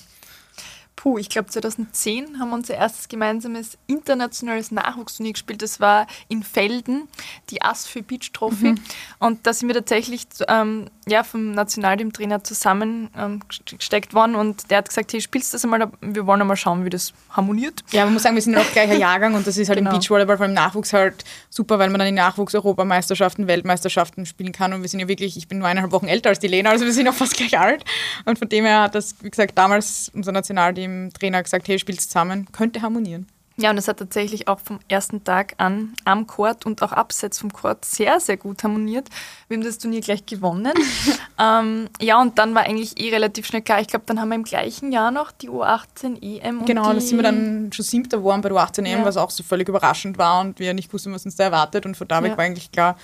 Puh, 1.00 1.18
ich 1.18 1.30
glaube 1.30 1.48
2010 1.48 2.40
haben 2.40 2.50
wir 2.50 2.56
unser 2.56 2.76
erstes 2.76 3.08
gemeinsames 3.08 3.78
internationales 3.88 4.70
Nachwuchsturnier 4.70 5.32
gespielt. 5.32 5.62
Das 5.62 5.80
war 5.80 6.08
in 6.28 6.44
Felden, 6.44 7.08
die 7.50 7.62
Asfö 7.62 8.02
Beach 8.02 8.34
Trophy. 8.34 8.72
Mhm. 8.72 8.80
Und 9.20 9.48
da 9.48 9.54
sind 9.54 9.70
wir 9.70 9.76
tatsächlich 9.76 10.28
ähm, 10.50 10.90
ja, 11.08 11.24
vom 11.24 11.52
Nationalteam-Trainer 11.52 12.44
zusammengesteckt 12.44 14.12
ähm, 14.12 14.16
worden 14.16 14.36
und 14.36 14.70
der 14.70 14.80
hat 14.80 14.90
gesagt, 14.90 15.14
hey, 15.14 15.22
spielst 15.22 15.54
du 15.54 15.56
das 15.56 15.64
einmal, 15.64 15.90
wir 16.02 16.28
wollen 16.28 16.42
einmal 16.42 16.58
schauen, 16.58 16.84
wie 16.84 16.90
das 16.90 17.14
harmoniert. 17.30 17.82
Ja, 17.92 18.04
man 18.04 18.14
muss 18.14 18.24
sagen, 18.24 18.36
wir 18.36 18.42
sind 18.42 18.58
auch 18.58 18.72
gleicher 18.74 18.96
Jahrgang 18.96 19.36
und 19.36 19.48
das 19.48 19.58
ist 19.58 19.70
halt 19.70 19.80
genau. 19.80 19.92
im 19.92 20.00
Beachvolleyball, 20.00 20.36
vor 20.36 20.44
allem 20.44 20.52
im 20.52 20.62
Nachwuchs 20.62 20.92
halt 20.92 21.24
super, 21.50 21.80
weil 21.80 21.90
man 21.90 22.00
dann 22.00 22.10
in 22.10 22.16
Nachwuchs-Europameisterschaften, 22.16 23.48
Weltmeisterschaften 23.48 24.26
spielen 24.26 24.52
kann 24.52 24.74
und 24.74 24.82
wir 24.82 24.90
sind 24.90 25.00
ja 25.00 25.08
wirklich, 25.08 25.38
ich 25.38 25.48
bin 25.48 25.60
nur 25.60 25.68
eineinhalb 25.70 25.94
Wochen 25.94 26.08
älter 26.08 26.30
als 26.30 26.40
die 26.40 26.48
Lena, 26.48 26.72
also 26.72 26.84
wir 26.84 26.94
sind 26.94 27.08
auch 27.08 27.14
fast 27.14 27.38
gleich 27.38 27.58
alt 27.58 27.86
und 28.26 28.38
von 28.38 28.50
dem 28.50 28.66
her 28.66 28.82
hat 28.82 28.96
das, 28.96 29.16
wie 29.22 29.30
gesagt, 29.30 29.58
damals 29.58 30.12
unser 30.14 30.34
Nationalteam 30.34 30.89
dem 30.90 31.14
Trainer 31.14 31.44
gesagt, 31.44 31.68
hey, 31.68 31.80
spielt 31.80 32.02
zusammen, 32.02 32.48
könnte 32.52 32.82
harmonieren. 32.82 33.28
Ja, 33.62 33.72
und 33.72 33.78
es 33.78 33.90
hat 33.90 33.98
tatsächlich 33.98 34.48
auch 34.48 34.60
vom 34.62 34.80
ersten 34.88 35.26
Tag 35.26 35.54
an 35.58 35.94
am 36.06 36.28
Court 36.28 36.66
und 36.66 36.82
auch 36.82 36.94
abseits 36.94 37.40
vom 37.40 37.52
Court 37.52 37.84
sehr, 37.84 38.22
sehr 38.22 38.38
gut 38.38 38.64
harmoniert. 38.64 39.10
Wir 39.50 39.58
haben 39.58 39.66
das 39.66 39.78
Turnier 39.78 40.00
gleich 40.00 40.26
gewonnen. 40.26 40.72
ähm, 41.40 41.90
ja, 42.00 42.22
und 42.22 42.38
dann 42.38 42.56
war 42.56 42.64
eigentlich 42.64 42.98
eh 42.98 43.10
relativ 43.10 43.46
schnell 43.46 43.62
klar. 43.62 43.82
Ich 43.82 43.88
glaube, 43.88 44.06
dann 44.08 44.22
haben 44.22 44.30
wir 44.30 44.36
im 44.36 44.46
gleichen 44.46 44.94
Jahr 44.94 45.12
noch 45.12 45.32
die 45.32 45.50
U18 45.50 46.22
EM. 46.22 46.66
Genau, 46.66 46.94
da 46.94 47.02
sind 47.02 47.18
wir 47.18 47.24
dann 47.24 47.72
schon 47.74 47.84
siebter 47.84 48.20
geworden 48.20 48.42
bei 48.42 48.48
der 48.48 48.58
U18 48.58 48.86
EM, 48.86 49.00
ja. 49.00 49.06
was 49.06 49.18
auch 49.18 49.30
so 49.30 49.44
völlig 49.44 49.68
überraschend 49.68 50.18
war 50.18 50.40
und 50.40 50.60
wir 50.60 50.74
nicht 50.74 50.94
wussten, 50.94 51.12
was 51.12 51.26
uns 51.26 51.36
da 51.36 51.46
erwartet. 51.46 51.86
Und 51.86 51.98
von 51.98 52.08
da 52.08 52.24
weg 52.24 52.32
ja. 52.32 52.38
war 52.38 52.46
eigentlich 52.46 52.72
klar, 52.72 52.98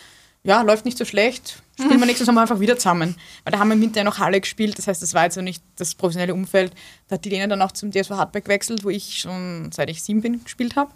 ja, 0.43 0.61
läuft 0.61 0.85
nicht 0.85 0.97
so 0.97 1.03
schlecht. 1.03 1.63
Spielen 1.77 1.99
wir 1.99 2.05
nächstes 2.05 2.27
Mal 2.31 2.41
einfach 2.41 2.59
wieder 2.59 2.77
zusammen. 2.77 3.15
Weil 3.43 3.51
da 3.51 3.59
haben 3.59 3.67
wir 3.67 3.75
im 3.75 3.81
Winter 3.81 4.03
noch 4.03 4.19
Halle 4.19 4.39
gespielt, 4.39 4.77
das 4.77 4.87
heißt, 4.87 5.01
das 5.01 5.13
war 5.13 5.25
jetzt 5.25 5.35
noch 5.35 5.43
nicht 5.43 5.63
das 5.75 5.93
professionelle 5.95 6.33
Umfeld. 6.33 6.73
Da 7.07 7.15
hat 7.15 7.25
die 7.25 7.29
Lena 7.29 7.47
dann 7.47 7.61
auch 7.61 7.73
zum 7.73 7.91
DSV 7.91 8.11
Hardback 8.11 8.45
gewechselt, 8.45 8.83
wo 8.83 8.89
ich 8.89 9.19
schon 9.19 9.71
seit 9.73 9.89
ich 9.89 10.01
sieben 10.01 10.21
bin 10.21 10.43
gespielt 10.43 10.75
habe. 10.75 10.91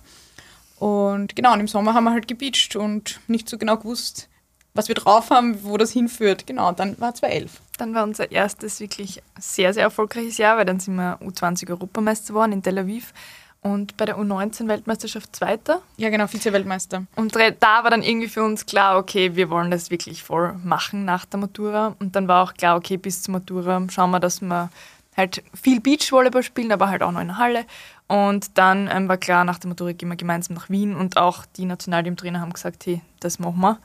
Und 0.77 1.35
genau, 1.35 1.53
und 1.53 1.59
im 1.59 1.67
Sommer 1.67 1.93
haben 1.93 2.05
wir 2.05 2.11
halt 2.11 2.27
gebeacht 2.27 2.77
und 2.77 3.19
nicht 3.27 3.49
so 3.49 3.57
genau 3.57 3.75
gewusst, 3.77 4.29
was 4.73 4.87
wir 4.87 4.95
drauf 4.95 5.29
haben, 5.29 5.63
wo 5.63 5.75
das 5.75 5.91
hinführt. 5.91 6.47
Genau, 6.47 6.71
dann 6.71 6.99
war 6.99 7.13
2011. 7.13 7.61
Dann 7.77 7.93
war 7.93 8.03
unser 8.03 8.31
erstes 8.31 8.79
wirklich 8.79 9.21
sehr, 9.37 9.73
sehr 9.73 9.83
erfolgreiches 9.83 10.37
Jahr, 10.37 10.57
weil 10.57 10.65
dann 10.65 10.79
sind 10.79 10.95
wir 10.95 11.19
U20-Europameister 11.21 12.29
geworden 12.29 12.53
in 12.53 12.63
Tel 12.63 12.77
Aviv 12.77 13.13
und 13.61 13.97
bei 13.97 14.05
der 14.05 14.17
U19-Weltmeisterschaft 14.17 15.35
Zweiter. 15.35 15.81
Ja, 15.97 16.09
genau, 16.09 16.27
Vize-Weltmeister. 16.27 17.05
Und 17.15 17.35
da 17.35 17.83
war 17.83 17.89
dann 17.89 18.03
irgendwie 18.03 18.29
für 18.29 18.43
uns 18.43 18.65
klar, 18.65 18.97
okay, 18.97 19.35
wir 19.35 19.49
wollen 19.49 19.69
das 19.69 19.91
wirklich 19.91 20.23
voll 20.23 20.53
machen 20.63 21.03
nach 21.03 21.25
der 21.25 21.39
Matura. 21.39 21.95
Und 21.99 22.15
dann 22.15 22.27
war 22.27 22.43
auch 22.43 22.53
klar, 22.53 22.77
okay, 22.77 22.97
bis 22.97 23.21
zur 23.21 23.33
Matura 23.33 23.85
schauen 23.89 24.11
wir, 24.11 24.19
dass 24.19 24.41
wir 24.41 24.69
halt 25.17 25.43
viel 25.53 25.81
Beachvolleyball 25.81 26.43
spielen, 26.43 26.71
aber 26.71 26.89
halt 26.89 27.03
auch 27.03 27.11
noch 27.11 27.19
in 27.19 27.27
der 27.27 27.37
Halle. 27.37 27.65
Und 28.07 28.57
dann 28.57 28.89
ähm, 28.91 29.09
war 29.09 29.17
klar, 29.17 29.43
nach 29.43 29.59
der 29.59 29.67
Matura 29.67 29.91
gehen 29.91 30.09
wir 30.09 30.15
gemeinsam 30.15 30.55
nach 30.55 30.69
Wien 30.69 30.95
und 30.95 31.17
auch 31.17 31.45
die 31.57 31.65
Nationalteam-Trainer 31.65 32.39
haben 32.39 32.53
gesagt, 32.53 32.85
hey, 32.85 33.01
das 33.19 33.39
machen 33.39 33.59
wir. 33.59 33.77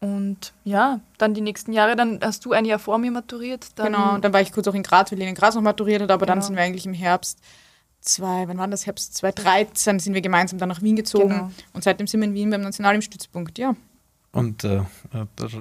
Und 0.00 0.54
ja, 0.64 0.98
dann 1.18 1.34
die 1.34 1.42
nächsten 1.42 1.74
Jahre, 1.74 1.94
dann 1.94 2.20
hast 2.22 2.46
du 2.46 2.52
ein 2.52 2.64
Jahr 2.64 2.78
vor 2.78 2.96
mir 2.96 3.10
maturiert. 3.10 3.66
Dann 3.76 3.92
genau, 3.92 4.16
dann 4.16 4.32
war 4.32 4.40
ich 4.40 4.50
kurz 4.50 4.66
auch 4.66 4.74
in 4.74 4.82
Graz, 4.82 5.12
weil 5.12 5.20
ich 5.20 5.28
in 5.28 5.34
Graz 5.34 5.54
noch 5.54 5.62
maturiert 5.62 6.00
hat, 6.00 6.10
aber 6.10 6.24
genau. 6.24 6.36
dann 6.36 6.42
sind 6.42 6.56
wir 6.56 6.62
eigentlich 6.62 6.86
im 6.86 6.94
Herbst 6.94 7.38
zwei, 8.00 8.48
wann 8.48 8.58
war 8.58 8.68
das? 8.68 8.86
Herbst 8.86 9.14
2013 9.16 9.98
sind 9.98 10.14
wir 10.14 10.20
gemeinsam 10.20 10.58
dann 10.58 10.68
nach 10.68 10.82
Wien 10.82 10.96
gezogen 10.96 11.28
genau. 11.28 11.50
und 11.72 11.84
seitdem 11.84 12.06
sind 12.06 12.20
wir 12.20 12.28
in 12.28 12.34
Wien 12.34 12.50
beim 12.50 12.62
National 12.62 12.94
im 12.94 13.02
Stützpunkt, 13.02 13.58
ja. 13.58 13.74
und 14.32 14.64
äh, 14.64 14.82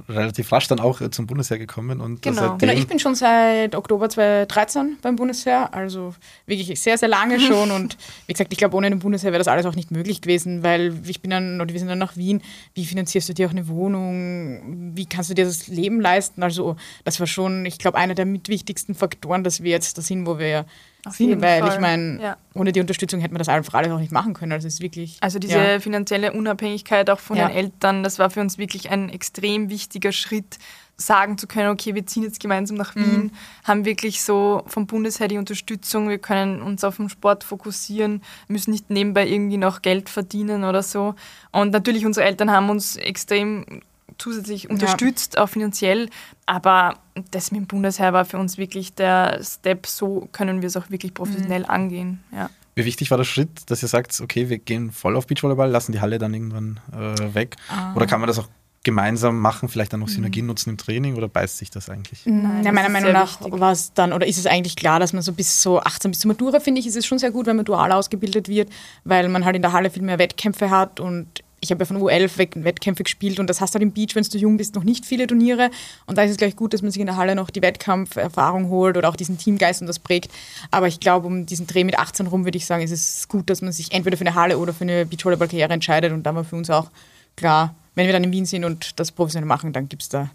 relativ 0.07 0.51
rasch 0.51 0.67
dann 0.67 0.79
auch 0.79 1.01
äh, 1.01 1.09
zum 1.09 1.27
Bundesheer 1.27 1.57
gekommen. 1.57 1.99
Und 1.99 2.21
genau. 2.21 2.55
genau, 2.57 2.73
ich 2.73 2.87
bin 2.87 2.99
schon 2.99 3.15
seit 3.15 3.75
Oktober 3.75 4.09
2013 4.09 4.99
beim 5.01 5.15
Bundesheer, 5.15 5.73
also 5.73 6.15
wirklich 6.45 6.79
sehr, 6.79 6.97
sehr 6.97 7.09
lange 7.09 7.39
schon. 7.41 7.71
und 7.71 7.97
wie 8.27 8.33
gesagt, 8.33 8.53
ich 8.53 8.59
glaube, 8.59 8.75
ohne 8.75 8.89
den 8.89 8.99
Bundesheer 8.99 9.31
wäre 9.31 9.39
das 9.39 9.47
alles 9.47 9.65
auch 9.65 9.75
nicht 9.75 9.91
möglich 9.91 10.21
gewesen, 10.21 10.63
weil 10.63 10.93
ich 11.05 11.21
bin 11.21 11.31
dann, 11.31 11.59
oder 11.59 11.73
wir 11.73 11.79
sind 11.79 11.89
dann 11.89 11.99
nach 11.99 12.15
Wien, 12.15 12.41
wie 12.73 12.85
finanzierst 12.85 13.27
du 13.27 13.33
dir 13.33 13.47
auch 13.47 13.51
eine 13.51 13.67
Wohnung, 13.67 14.95
wie 14.95 15.07
kannst 15.07 15.29
du 15.29 15.33
dir 15.33 15.45
das 15.45 15.67
Leben 15.67 15.99
leisten? 15.99 16.41
Also 16.41 16.77
das 17.03 17.19
war 17.19 17.27
schon, 17.27 17.65
ich 17.65 17.79
glaube, 17.79 17.97
einer 17.97 18.15
der 18.15 18.25
mitwichtigsten 18.25 18.95
Faktoren, 18.95 19.43
dass 19.43 19.61
wir 19.61 19.71
jetzt 19.71 19.97
da 19.97 20.01
sind, 20.01 20.25
wo 20.25 20.39
wir 20.39 20.65
auf 21.05 21.15
sind, 21.15 21.41
weil 21.41 21.61
Fall. 21.61 21.73
ich 21.73 21.79
meine, 21.79 22.21
ja. 22.21 22.37
ohne 22.53 22.71
die 22.71 22.79
Unterstützung 22.79 23.19
hätte 23.21 23.33
man 23.33 23.39
das 23.39 23.49
einfach 23.49 23.73
alles 23.73 23.91
auch 23.91 23.99
nicht 23.99 24.11
machen 24.11 24.33
können. 24.33 24.51
Also 24.51 24.67
es 24.67 24.75
ist 24.75 24.81
wirklich. 24.81 25.17
Also 25.21 25.39
diese 25.39 25.57
ja. 25.57 25.79
finanzielle 25.79 26.33
Unabhängigkeit 26.33 27.09
auch 27.09 27.19
von 27.19 27.37
ja. 27.37 27.47
den 27.47 27.55
Eltern, 27.55 28.03
das 28.03 28.19
war 28.19 28.29
für 28.29 28.41
uns 28.41 28.57
wirklich 28.57 28.89
ein 28.89 29.09
extrem 29.09 29.69
wichtiger 29.69 30.11
Schritt, 30.11 30.57
sagen 31.01 31.37
zu 31.37 31.47
können, 31.47 31.69
okay, 31.69 31.95
wir 31.95 32.05
ziehen 32.05 32.23
jetzt 32.23 32.39
gemeinsam 32.39 32.77
nach 32.77 32.95
mhm. 32.95 33.05
Wien, 33.05 33.31
haben 33.63 33.85
wirklich 33.85 34.21
so 34.21 34.63
vom 34.67 34.85
Bundesheer 34.85 35.27
die 35.27 35.37
Unterstützung, 35.37 36.09
wir 36.09 36.17
können 36.17 36.61
uns 36.61 36.83
auf 36.83 36.97
den 36.97 37.09
Sport 37.09 37.43
fokussieren, 37.43 38.21
müssen 38.47 38.71
nicht 38.71 38.89
nebenbei 38.89 39.27
irgendwie 39.27 39.57
noch 39.57 39.81
Geld 39.81 40.09
verdienen 40.09 40.63
oder 40.63 40.83
so. 40.83 41.15
Und 41.51 41.71
natürlich 41.71 42.05
unsere 42.05 42.25
Eltern 42.25 42.51
haben 42.51 42.69
uns 42.69 42.97
extrem 42.97 43.81
zusätzlich 44.19 44.69
unterstützt, 44.69 45.35
ja. 45.35 45.43
auch 45.43 45.49
finanziell. 45.49 46.09
Aber 46.45 46.99
das 47.31 47.51
mit 47.51 47.61
dem 47.61 47.67
Bundesheer 47.67 48.13
war 48.13 48.25
für 48.25 48.37
uns 48.37 48.57
wirklich 48.57 48.93
der 48.93 49.41
Step, 49.43 49.87
so 49.87 50.27
können 50.31 50.61
wir 50.61 50.67
es 50.67 50.77
auch 50.77 50.89
wirklich 50.89 51.13
professionell 51.13 51.63
mhm. 51.63 51.69
angehen. 51.69 52.23
Ja. 52.31 52.49
Wie 52.75 52.85
wichtig 52.85 53.11
war 53.11 53.17
der 53.17 53.25
Schritt, 53.25 53.69
dass 53.69 53.81
ihr 53.81 53.89
sagt, 53.89 54.19
okay, 54.21 54.49
wir 54.49 54.57
gehen 54.57 54.91
voll 54.91 55.15
auf 55.17 55.27
Beachvolleyball, 55.27 55.69
lassen 55.69 55.91
die 55.91 55.99
Halle 55.99 56.17
dann 56.17 56.33
irgendwann 56.33 56.79
äh, 56.93 57.33
weg? 57.33 57.57
Ah. 57.67 57.93
Oder 57.95 58.05
kann 58.05 58.21
man 58.21 58.27
das 58.27 58.39
auch 58.39 58.47
gemeinsam 58.83 59.39
machen, 59.39 59.67
vielleicht 59.67 59.91
dann 59.91 59.99
noch 59.99 60.07
Synergien 60.07 60.45
mhm. 60.45 60.51
nutzen 60.51 60.69
im 60.69 60.77
Training 60.77 61.15
oder 61.15 61.27
beißt 61.27 61.57
sich 61.57 61.69
das 61.69 61.89
eigentlich? 61.89 62.21
Nein, 62.25 62.63
ja, 62.63 62.71
meiner 62.71 62.89
Meinung 62.89 63.11
nach 63.11 63.39
war 63.41 63.73
es 63.73 63.93
dann, 63.93 64.13
oder 64.13 64.25
ist 64.25 64.37
es 64.37 64.45
eigentlich 64.45 64.77
klar, 64.77 64.99
dass 64.99 65.11
man 65.11 65.21
so 65.21 65.33
bis 65.33 65.61
so 65.61 65.81
18 65.81 66.11
bis 66.11 66.21
zur 66.21 66.29
Matura, 66.29 66.59
finde 66.59 66.79
ich, 66.79 66.87
ist 66.87 66.95
es 66.95 67.05
schon 67.05 67.19
sehr 67.19 67.31
gut, 67.31 67.45
wenn 67.45 67.57
man 67.57 67.65
dual 67.65 67.91
ausgebildet 67.91 68.47
wird, 68.47 68.69
weil 69.03 69.27
man 69.27 69.43
halt 69.43 69.57
in 69.57 69.61
der 69.61 69.73
Halle 69.73 69.89
viel 69.89 70.03
mehr 70.03 70.17
Wettkämpfe 70.17 70.69
hat 70.69 70.99
und 70.99 71.43
ich 71.61 71.71
habe 71.71 71.81
ja 71.81 71.85
von 71.85 71.97
U11 71.97 72.63
Wettkämpfe 72.63 73.03
gespielt 73.03 73.39
und 73.39 73.49
das 73.49 73.61
hast 73.61 73.73
du 73.73 73.75
halt 73.75 73.83
im 73.83 73.91
Beach, 73.91 74.15
wenn 74.15 74.23
du 74.23 74.37
jung 74.37 74.57
bist, 74.57 74.75
noch 74.75 74.83
nicht 74.83 75.05
viele 75.05 75.27
Turniere. 75.27 75.69
Und 76.05 76.17
da 76.17 76.23
ist 76.23 76.31
es 76.31 76.37
gleich 76.37 76.55
gut, 76.55 76.73
dass 76.73 76.81
man 76.81 76.91
sich 76.91 76.99
in 76.99 77.07
der 77.07 77.17
Halle 77.17 77.35
noch 77.35 77.49
die 77.49 77.61
Wettkampferfahrung 77.61 78.69
holt 78.69 78.97
oder 78.97 79.09
auch 79.09 79.15
diesen 79.15 79.37
Teamgeist 79.37 79.81
und 79.81 79.87
das 79.87 79.99
prägt. 79.99 80.31
Aber 80.71 80.87
ich 80.87 80.99
glaube, 80.99 81.27
um 81.27 81.45
diesen 81.45 81.67
Dreh 81.67 81.83
mit 81.83 81.97
18 81.97 82.27
rum, 82.27 82.45
würde 82.45 82.57
ich 82.57 82.65
sagen, 82.65 82.83
ist 82.83 82.91
es 82.91 83.27
gut, 83.27 83.49
dass 83.49 83.61
man 83.61 83.71
sich 83.71 83.91
entweder 83.91 84.17
für 84.17 84.25
eine 84.25 84.35
Halle 84.35 84.57
oder 84.57 84.73
für 84.73 84.83
eine 84.83 85.05
Beachvolleyball-Karriere 85.05 85.73
entscheidet. 85.73 86.11
Und 86.13 86.23
da 86.23 86.33
war 86.35 86.43
für 86.43 86.55
uns 86.55 86.69
auch 86.69 86.89
klar, 87.35 87.75
wenn 87.95 88.05
wir 88.05 88.13
dann 88.13 88.23
in 88.23 88.31
Wien 88.31 88.45
sind 88.45 88.63
und 88.63 88.99
das 88.99 89.11
professionell 89.11 89.47
machen, 89.47 89.73
dann 89.73 89.89
gibt 89.89 90.03
es 90.03 90.09
da 90.09 90.29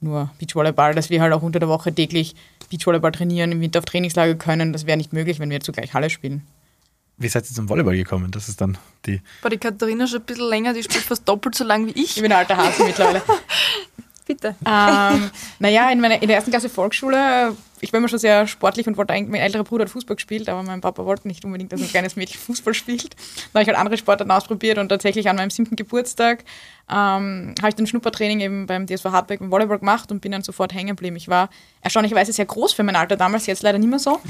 nur 0.00 0.30
Beachvolleyball, 0.38 0.94
dass 0.94 1.10
wir 1.10 1.20
halt 1.22 1.32
auch 1.32 1.42
unter 1.42 1.58
der 1.58 1.68
Woche 1.68 1.92
täglich 1.92 2.34
Beachvolleyball 2.70 3.12
trainieren, 3.12 3.52
im 3.52 3.60
Winter 3.60 3.78
auf 3.78 3.84
Trainingslager 3.84 4.34
können. 4.34 4.72
Das 4.72 4.86
wäre 4.86 4.96
nicht 4.96 5.12
möglich, 5.12 5.38
wenn 5.38 5.50
wir 5.50 5.60
zugleich 5.60 5.94
Halle 5.94 6.10
spielen. 6.10 6.42
Wie 7.18 7.28
seid 7.28 7.48
ihr 7.48 7.54
zum 7.54 7.68
Volleyball 7.68 7.96
gekommen? 7.96 8.30
Das 8.30 8.48
ist 8.48 8.60
dann 8.60 8.76
die. 9.06 9.22
War 9.42 9.50
die 9.50 9.56
Katharina 9.56 10.06
schon 10.06 10.20
ein 10.20 10.24
bisschen 10.24 10.48
länger, 10.48 10.74
die 10.74 10.82
spielt 10.82 11.04
fast 11.04 11.26
doppelt 11.26 11.54
so 11.54 11.64
lang 11.64 11.86
wie 11.86 11.92
ich. 11.92 12.16
Ich 12.16 12.22
bin 12.22 12.30
ein 12.30 12.38
alter 12.38 12.56
Hase 12.56 12.84
mittlerweile. 12.84 13.22
Bitte. 14.26 14.56
Ähm, 14.66 15.30
naja, 15.58 15.90
in, 15.90 16.00
meiner, 16.00 16.20
in 16.20 16.26
der 16.26 16.36
ersten 16.36 16.50
Klasse 16.50 16.68
Volksschule 16.68 17.54
ich 17.80 17.92
war 17.92 17.98
immer 17.98 18.08
schon 18.08 18.18
sehr 18.18 18.46
sportlich 18.46 18.86
und 18.86 18.96
wollte 18.96 19.12
eigentlich, 19.12 19.30
mein 19.30 19.40
älterer 19.40 19.64
Bruder 19.64 19.84
hat 19.84 19.90
Fußball 19.90 20.16
gespielt, 20.16 20.48
aber 20.48 20.62
mein 20.62 20.80
Papa 20.80 21.04
wollte 21.04 21.28
nicht 21.28 21.44
unbedingt, 21.44 21.72
dass 21.72 21.80
ein 21.80 21.88
kleines 21.88 22.16
Mädchen 22.16 22.40
Fußball 22.40 22.74
spielt. 22.74 23.14
Dann 23.14 23.54
habe 23.54 23.62
ich 23.62 23.68
halt 23.68 23.78
andere 23.78 23.96
Sportarten 23.96 24.30
ausprobiert 24.30 24.78
und 24.78 24.88
tatsächlich 24.88 25.28
an 25.28 25.36
meinem 25.36 25.50
siebten 25.50 25.76
Geburtstag 25.76 26.44
ähm, 26.88 27.54
habe 27.58 27.68
ich 27.68 27.74
dann 27.74 27.86
Schnuppertraining 27.86 28.40
eben 28.40 28.66
beim 28.66 28.86
DSV 28.86 29.06
Hartberg 29.06 29.40
im 29.40 29.50
Volleyball 29.50 29.78
gemacht 29.78 30.12
und 30.12 30.20
bin 30.20 30.30
dann 30.32 30.42
sofort 30.42 30.72
hängen 30.72 30.88
geblieben. 30.88 31.16
Ich 31.16 31.28
war 31.28 31.48
erstaunlicherweise 31.80 32.32
sehr 32.32 32.46
groß 32.46 32.74
für 32.74 32.84
mein 32.84 32.94
Alter 32.94 33.16
damals, 33.16 33.46
jetzt 33.46 33.62
leider 33.62 33.78
nicht 33.78 33.88
mehr 33.88 33.98
so. 33.98 34.20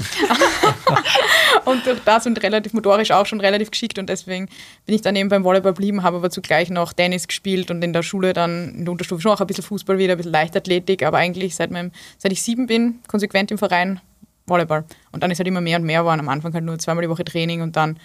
und 1.65 1.85
durch 1.85 1.99
das 2.03 2.25
und 2.25 2.41
relativ 2.41 2.73
motorisch 2.73 3.11
auch 3.11 3.27
schon 3.27 3.41
relativ 3.41 3.69
geschickt 3.69 3.99
und 3.99 4.09
deswegen 4.09 4.47
bin 4.87 4.95
ich 4.95 5.01
dann 5.01 5.15
eben 5.15 5.29
beim 5.29 5.43
Volleyball 5.43 5.73
geblieben, 5.73 6.01
habe 6.01 6.17
aber 6.17 6.31
zugleich 6.31 6.71
noch 6.71 6.93
Tennis 6.93 7.27
gespielt 7.27 7.69
und 7.69 7.83
in 7.83 7.93
der 7.93 8.01
Schule 8.01 8.33
dann 8.33 8.73
in 8.73 8.85
der 8.85 8.91
Unterstufe 8.91 9.21
schon 9.21 9.31
auch 9.31 9.41
ein 9.41 9.47
bisschen 9.47 9.63
Fußball 9.63 9.99
wieder, 9.99 10.13
ein 10.13 10.17
bisschen 10.17 10.31
Leichtathletik, 10.31 11.03
aber 11.03 11.17
eigentlich 11.17 11.55
seit, 11.55 11.69
meinem, 11.69 11.91
seit 12.17 12.31
ich 12.31 12.41
sieben 12.41 12.65
bin, 12.65 12.99
konsequent 13.07 13.51
im 13.51 13.59
Verein 13.59 13.99
Volleyball. 14.47 14.85
Und 15.11 15.21
dann 15.21 15.29
ist 15.29 15.37
halt 15.37 15.47
immer 15.47 15.61
mehr 15.61 15.77
und 15.77 15.85
mehr 15.85 15.99
geworden. 15.99 16.21
Am 16.21 16.29
Anfang 16.29 16.53
halt 16.53 16.63
nur 16.63 16.79
zweimal 16.79 17.03
die 17.03 17.09
Woche 17.09 17.25
Training 17.25 17.61
und 17.61 17.75
dann, 17.75 17.99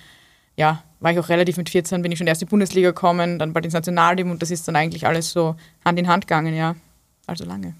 ja, 0.56 0.82
war 1.00 1.12
ich 1.12 1.18
auch 1.18 1.28
relativ 1.28 1.56
mit 1.56 1.68
14, 1.68 2.02
bin 2.02 2.12
ich 2.12 2.18
schon 2.18 2.26
erst 2.26 2.42
in 2.42 2.48
die 2.48 2.50
Bundesliga 2.50 2.90
gekommen, 2.90 3.38
dann 3.38 3.52
bald 3.52 3.64
ins 3.64 3.74
Nationalteam 3.74 4.30
und 4.30 4.42
das 4.42 4.50
ist 4.50 4.66
dann 4.68 4.76
eigentlich 4.76 5.06
alles 5.06 5.30
so 5.30 5.56
Hand 5.84 5.98
in 5.98 6.08
Hand 6.08 6.26
gegangen, 6.26 6.54
ja. 6.54 6.76
Also 7.26 7.44
lange. 7.44 7.74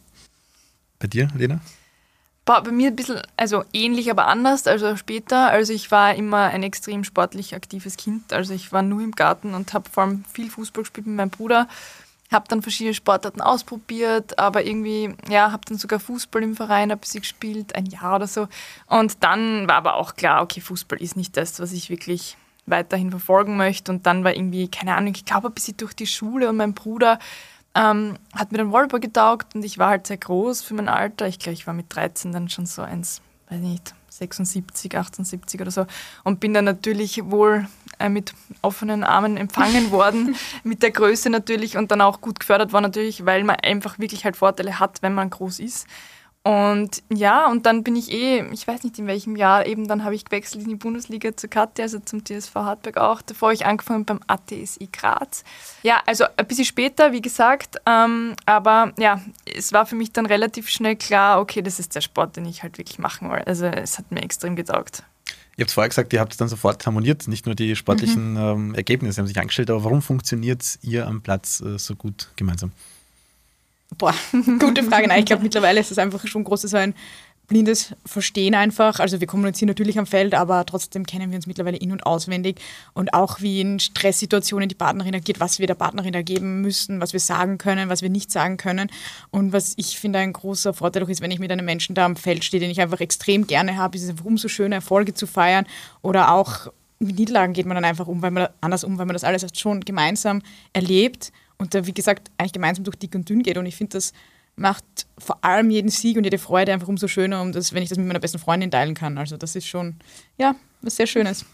Bei 0.99 1.07
dir, 1.07 1.29
Lena? 1.37 1.61
Bei 2.45 2.61
mir 2.73 2.89
ein 2.89 2.97
bisschen, 2.97 3.21
also 3.37 3.65
ähnlich, 3.73 4.11
aber 4.11 4.27
anders, 4.27 4.67
also 4.67 4.97
später. 4.97 5.51
Also 5.51 5.73
ich 5.73 5.91
war 5.93 6.15
immer 6.15 6.45
ein 6.45 6.65
extrem 6.65 7.05
sportlich 7.05 7.55
aktives 7.55 7.97
Kind. 7.97 8.33
Also 8.33 8.53
ich 8.53 8.73
war 8.73 8.83
nur 8.83 9.01
im 9.01 9.13
Garten 9.13 9.55
und 9.55 9.73
habe 9.75 9.89
vor 9.89 10.03
allem 10.03 10.25
viel 10.33 10.51
Fußball 10.51 10.83
gespielt 10.83 11.07
mit 11.07 11.17
meinem 11.17 11.31
Bruder 11.31 11.69
habe 12.33 12.49
dann 12.49 12.63
verschiedene 12.63 12.95
Sportarten 12.95 13.41
ausprobiert, 13.41 14.39
aber 14.39 14.65
irgendwie, 14.65 15.15
ja, 15.29 15.53
habe 15.53 15.63
dann 15.67 15.79
sogar 15.79 16.01
Fußball 16.01 16.43
im 16.43 16.57
Verein 16.57 16.91
ein 16.91 16.99
bisschen 16.99 17.21
gespielt, 17.21 17.75
ein 17.75 17.87
Jahr 17.87 18.17
oder 18.17 18.27
so. 18.27 18.49
Und 18.87 19.23
dann 19.23 19.69
war 19.69 19.77
aber 19.77 19.95
auch 19.95 20.15
klar, 20.15 20.43
okay, 20.43 20.61
Fußball 20.61 21.01
ist 21.01 21.17
nicht 21.17 21.37
das, 21.37 21.61
was 21.61 21.73
ich 21.73 21.91
wirklich 21.91 22.37
weiterhin 22.67 23.11
verfolgen 23.11 23.57
möchte. 23.57 23.93
Und 23.93 24.07
dann 24.07 24.25
war 24.25 24.35
irgendwie, 24.35 24.69
keine 24.69 24.95
Ahnung, 24.97 25.15
ich 25.15 25.25
glaube 25.25 25.49
ein 25.49 25.55
bisschen 25.55 25.77
durch 25.77 25.95
die 25.95 26.07
Schule 26.07 26.49
und 26.49 26.57
mein 26.57 26.75
Bruder 26.75 27.19
ähm, 27.75 28.19
hat 28.35 28.53
mir 28.53 28.59
dann 28.59 28.73
Volleyball 28.73 29.01
getaugt 29.01 29.55
und 29.55 29.65
ich 29.65 29.79
war 29.79 29.89
halt 29.89 30.07
sehr 30.07 30.19
groß 30.19 30.63
für 30.63 30.75
mein 30.75 30.89
Alter. 30.89 31.27
Ich 31.27 31.39
glaube, 31.39 31.55
ich 31.55 31.67
war 31.67 31.75
mit 31.75 31.95
13 31.95 32.33
dann 32.33 32.49
schon 32.49 32.67
so 32.67 32.83
eins, 32.83 33.23
weiß 33.49 33.61
nicht, 33.61 33.95
76, 34.11 34.95
78 34.95 35.61
oder 35.61 35.71
so. 35.71 35.87
Und 36.23 36.41
bin 36.41 36.53
dann 36.53 36.67
natürlich 36.67 37.31
wohl 37.31 37.67
äh, 37.99 38.09
mit 38.09 38.35
offenen 38.61 39.05
Armen 39.05 39.37
empfangen 39.37 39.91
worden, 39.91 40.37
mit 40.65 40.83
der 40.83 40.91
Größe 40.91 41.31
natürlich 41.31 41.77
und 41.77 41.91
dann 41.91 42.03
auch 42.03 42.21
gut 42.21 42.41
gefördert 42.41 42.73
war 42.73 42.81
natürlich, 42.81 43.25
weil 43.25 43.45
man 43.45 43.57
einfach 43.57 43.99
wirklich 43.99 44.25
halt 44.25 44.37
Vorteile 44.37 44.79
hat, 44.79 45.03
wenn 45.03 45.15
man 45.15 45.31
groß 45.31 45.61
ist. 45.61 45.87
Und 46.45 47.05
ja, 47.09 47.49
und 47.49 47.67
dann 47.67 47.85
bin 47.85 47.95
ich 47.95 48.11
eh, 48.11 48.45
ich 48.51 48.67
weiß 48.67 48.83
nicht 48.83 48.99
in 48.99 49.07
welchem 49.07 49.37
Jahr, 49.37 49.65
eben 49.65 49.87
dann 49.87 50.03
habe 50.03 50.17
ich 50.17 50.25
gewechselt 50.25 50.65
in 50.65 50.71
die 50.71 50.75
Bundesliga 50.75 51.37
zur 51.37 51.49
Katja, 51.49 51.85
also 51.85 52.01
zum 52.01 52.25
TSV 52.25 52.55
Hartberg 52.57 52.97
auch. 52.97 53.23
Davor 53.23 53.49
habe 53.49 53.55
ich 53.55 53.65
angefangen 53.65 54.05
beim 54.05 54.19
ATSI 54.27 54.89
Graz. 54.93 55.45
Ja, 55.85 56.03
also 56.05 56.25
ein 56.37 56.47
bisschen 56.47 56.65
später, 56.65 57.13
wie 57.13 57.23
gesagt, 57.23 57.77
ähm, 57.87 58.35
aber 58.45 58.93
ja, 58.99 59.21
es 59.45 59.73
war 59.73 59.87
für 59.87 59.95
mich 59.95 60.13
dann 60.13 60.27
relativ 60.27 60.69
schnell 60.69 60.97
klar, 60.97 61.41
okay, 61.41 61.63
das 61.63 61.79
ist 61.79 61.95
der 61.95 62.01
Sport, 62.01 62.37
den 62.37 62.47
ich 62.47 62.65
halt 62.65 62.77
wirklich 62.77 62.99
machen 62.99 63.31
will. 63.31 63.43
Also 63.47 63.67
es 63.67 63.99
hat 63.99 64.11
mir 64.11 64.23
extrem 64.23 64.57
getaugt. 64.57 65.05
Ihr 65.57 65.65
habt 65.65 65.71
vorher 65.71 65.91
gesagt, 65.91 66.13
ihr 66.13 66.19
habt 66.19 66.33
es 66.33 66.39
dann 66.39 66.49
sofort 66.49 66.85
harmoniert, 66.87 67.29
nicht 67.29 67.47
nur 67.47 67.55
die 67.55 67.77
sportlichen 67.77 68.33
mhm. 68.33 68.39
ähm, 68.39 68.75
Ergebnisse 68.75 69.21
haben 69.21 69.29
sich 69.29 69.39
angestellt, 69.39 69.71
aber 69.71 69.85
warum 69.85 70.03
funktioniert 70.03 70.79
ihr 70.83 71.07
am 71.07 71.21
Platz 71.23 71.61
äh, 71.61 71.79
so 71.79 71.95
gut 71.95 72.33
gemeinsam? 72.35 72.73
Boah, 73.99 74.15
gute 74.59 74.83
Frage. 74.83 75.09
Nein, 75.09 75.21
ich 75.21 75.27
glaube, 75.27 75.43
mittlerweile 75.43 75.81
ist 75.81 75.91
es 75.91 75.99
einfach 75.99 76.27
schon 76.27 76.45
großes 76.45 76.71
so 76.71 76.77
ein 76.77 76.95
blindes 77.49 77.95
Verstehen 78.07 78.55
einfach. 78.55 78.99
Also 78.99 79.21
wir 79.21 79.27
kommunizieren 79.27 79.69
natürlich 79.69 79.99
am 79.99 80.07
Feld, 80.07 80.35
aber 80.35 80.65
trotzdem 80.65 81.05
kennen 81.05 81.31
wir 81.31 81.37
uns 81.37 81.47
mittlerweile 81.47 81.77
in- 81.77 81.93
und 81.93 82.07
auswendig. 82.07 82.61
Und 82.95 83.13
auch 83.13 83.41
wie 83.41 83.61
in 83.61 83.79
Stresssituationen 83.79 84.69
die 84.69 84.75
Partnerin 84.75 85.15
agiert, 85.15 85.39
was 85.39 85.59
wir 85.59 85.67
der 85.67 85.75
Partnerin 85.75 86.15
ergeben 86.15 86.63
müssen, 86.63 87.01
was 87.01 87.13
wir 87.13 87.21
sagen 87.21 87.59
können, 87.59 87.91
was 87.91 88.01
wir 88.01 88.11
nicht 88.11 88.31
sagen 88.31 88.57
können. 88.57 88.89
Und 89.31 89.53
was 89.53 89.75
ich 89.77 89.99
finde 89.99 90.21
ein 90.21 90.33
großer 90.33 90.73
Vorteil 90.73 91.03
auch 91.03 91.09
ist, 91.09 91.21
wenn 91.21 91.31
ich 91.31 91.41
mit 91.41 91.53
einem 91.53 91.67
Menschen 91.67 91.95
da 91.95 92.07
am 92.07 92.17
Feld 92.17 92.45
stehe, 92.45 92.61
den 92.61 92.71
ich 92.71 92.81
einfach 92.81 93.01
extrem 93.01 93.47
gerne 93.47 93.77
habe, 93.77 93.97
ist 93.97 94.05
es 94.05 94.11
einfach 94.11 94.25
umso 94.25 94.49
schöner, 94.49 94.77
Erfolge 94.77 95.13
zu 95.13 95.27
feiern. 95.27 95.67
Oder 96.01 96.33
auch 96.33 96.73
mit 97.01 97.19
Niederlagen 97.19 97.53
geht 97.53 97.67
man 97.67 97.75
dann 97.75 97.85
einfach 97.85 98.07
um, 98.07 98.23
weil 98.23 98.31
man 98.31 98.49
anders 98.61 98.85
um, 98.85 98.97
weil 98.97 99.07
man 99.07 99.15
das 99.15 99.25
alles 99.25 99.45
schon 99.55 99.81
gemeinsam 99.81 100.41
erlebt 100.73 101.33
und 101.63 101.75
da, 101.75 101.87
wie 101.87 101.95
gesagt, 101.95 102.31
eigentlich 102.37 102.53
gemeinsam 102.53 102.85
durch 102.85 102.97
dick 102.97 103.15
und 103.15 103.29
dünn 103.29 103.43
geht. 103.43 103.57
Und 103.57 103.67
ich 103.67 103.77
finde, 103.77 103.97
das 103.97 104.13
macht 104.57 104.85
vor 105.17 105.43
allem 105.45 105.71
jeden 105.71 105.91
Sieg 105.91 106.17
und 106.17 106.25
jede 106.25 106.39
Freude 106.39 106.73
einfach 106.73 106.89
umso 106.89 107.09
schöner, 107.09 107.41
um 107.41 107.53
das, 107.53 107.73
wenn 107.73 107.83
ich 107.83 107.89
das 107.89 107.99
mit 107.99 108.07
meiner 108.07 108.19
besten 108.19 108.39
Freundin 108.39 108.71
teilen 108.71 108.95
kann. 108.95 109.17
Also 109.17 109.37
das 109.37 109.55
ist 109.57 109.67
schon, 109.67 109.95
ja, 110.37 110.57
was 110.83 110.97
sehr 110.97 111.07
Schönes. 111.07 111.47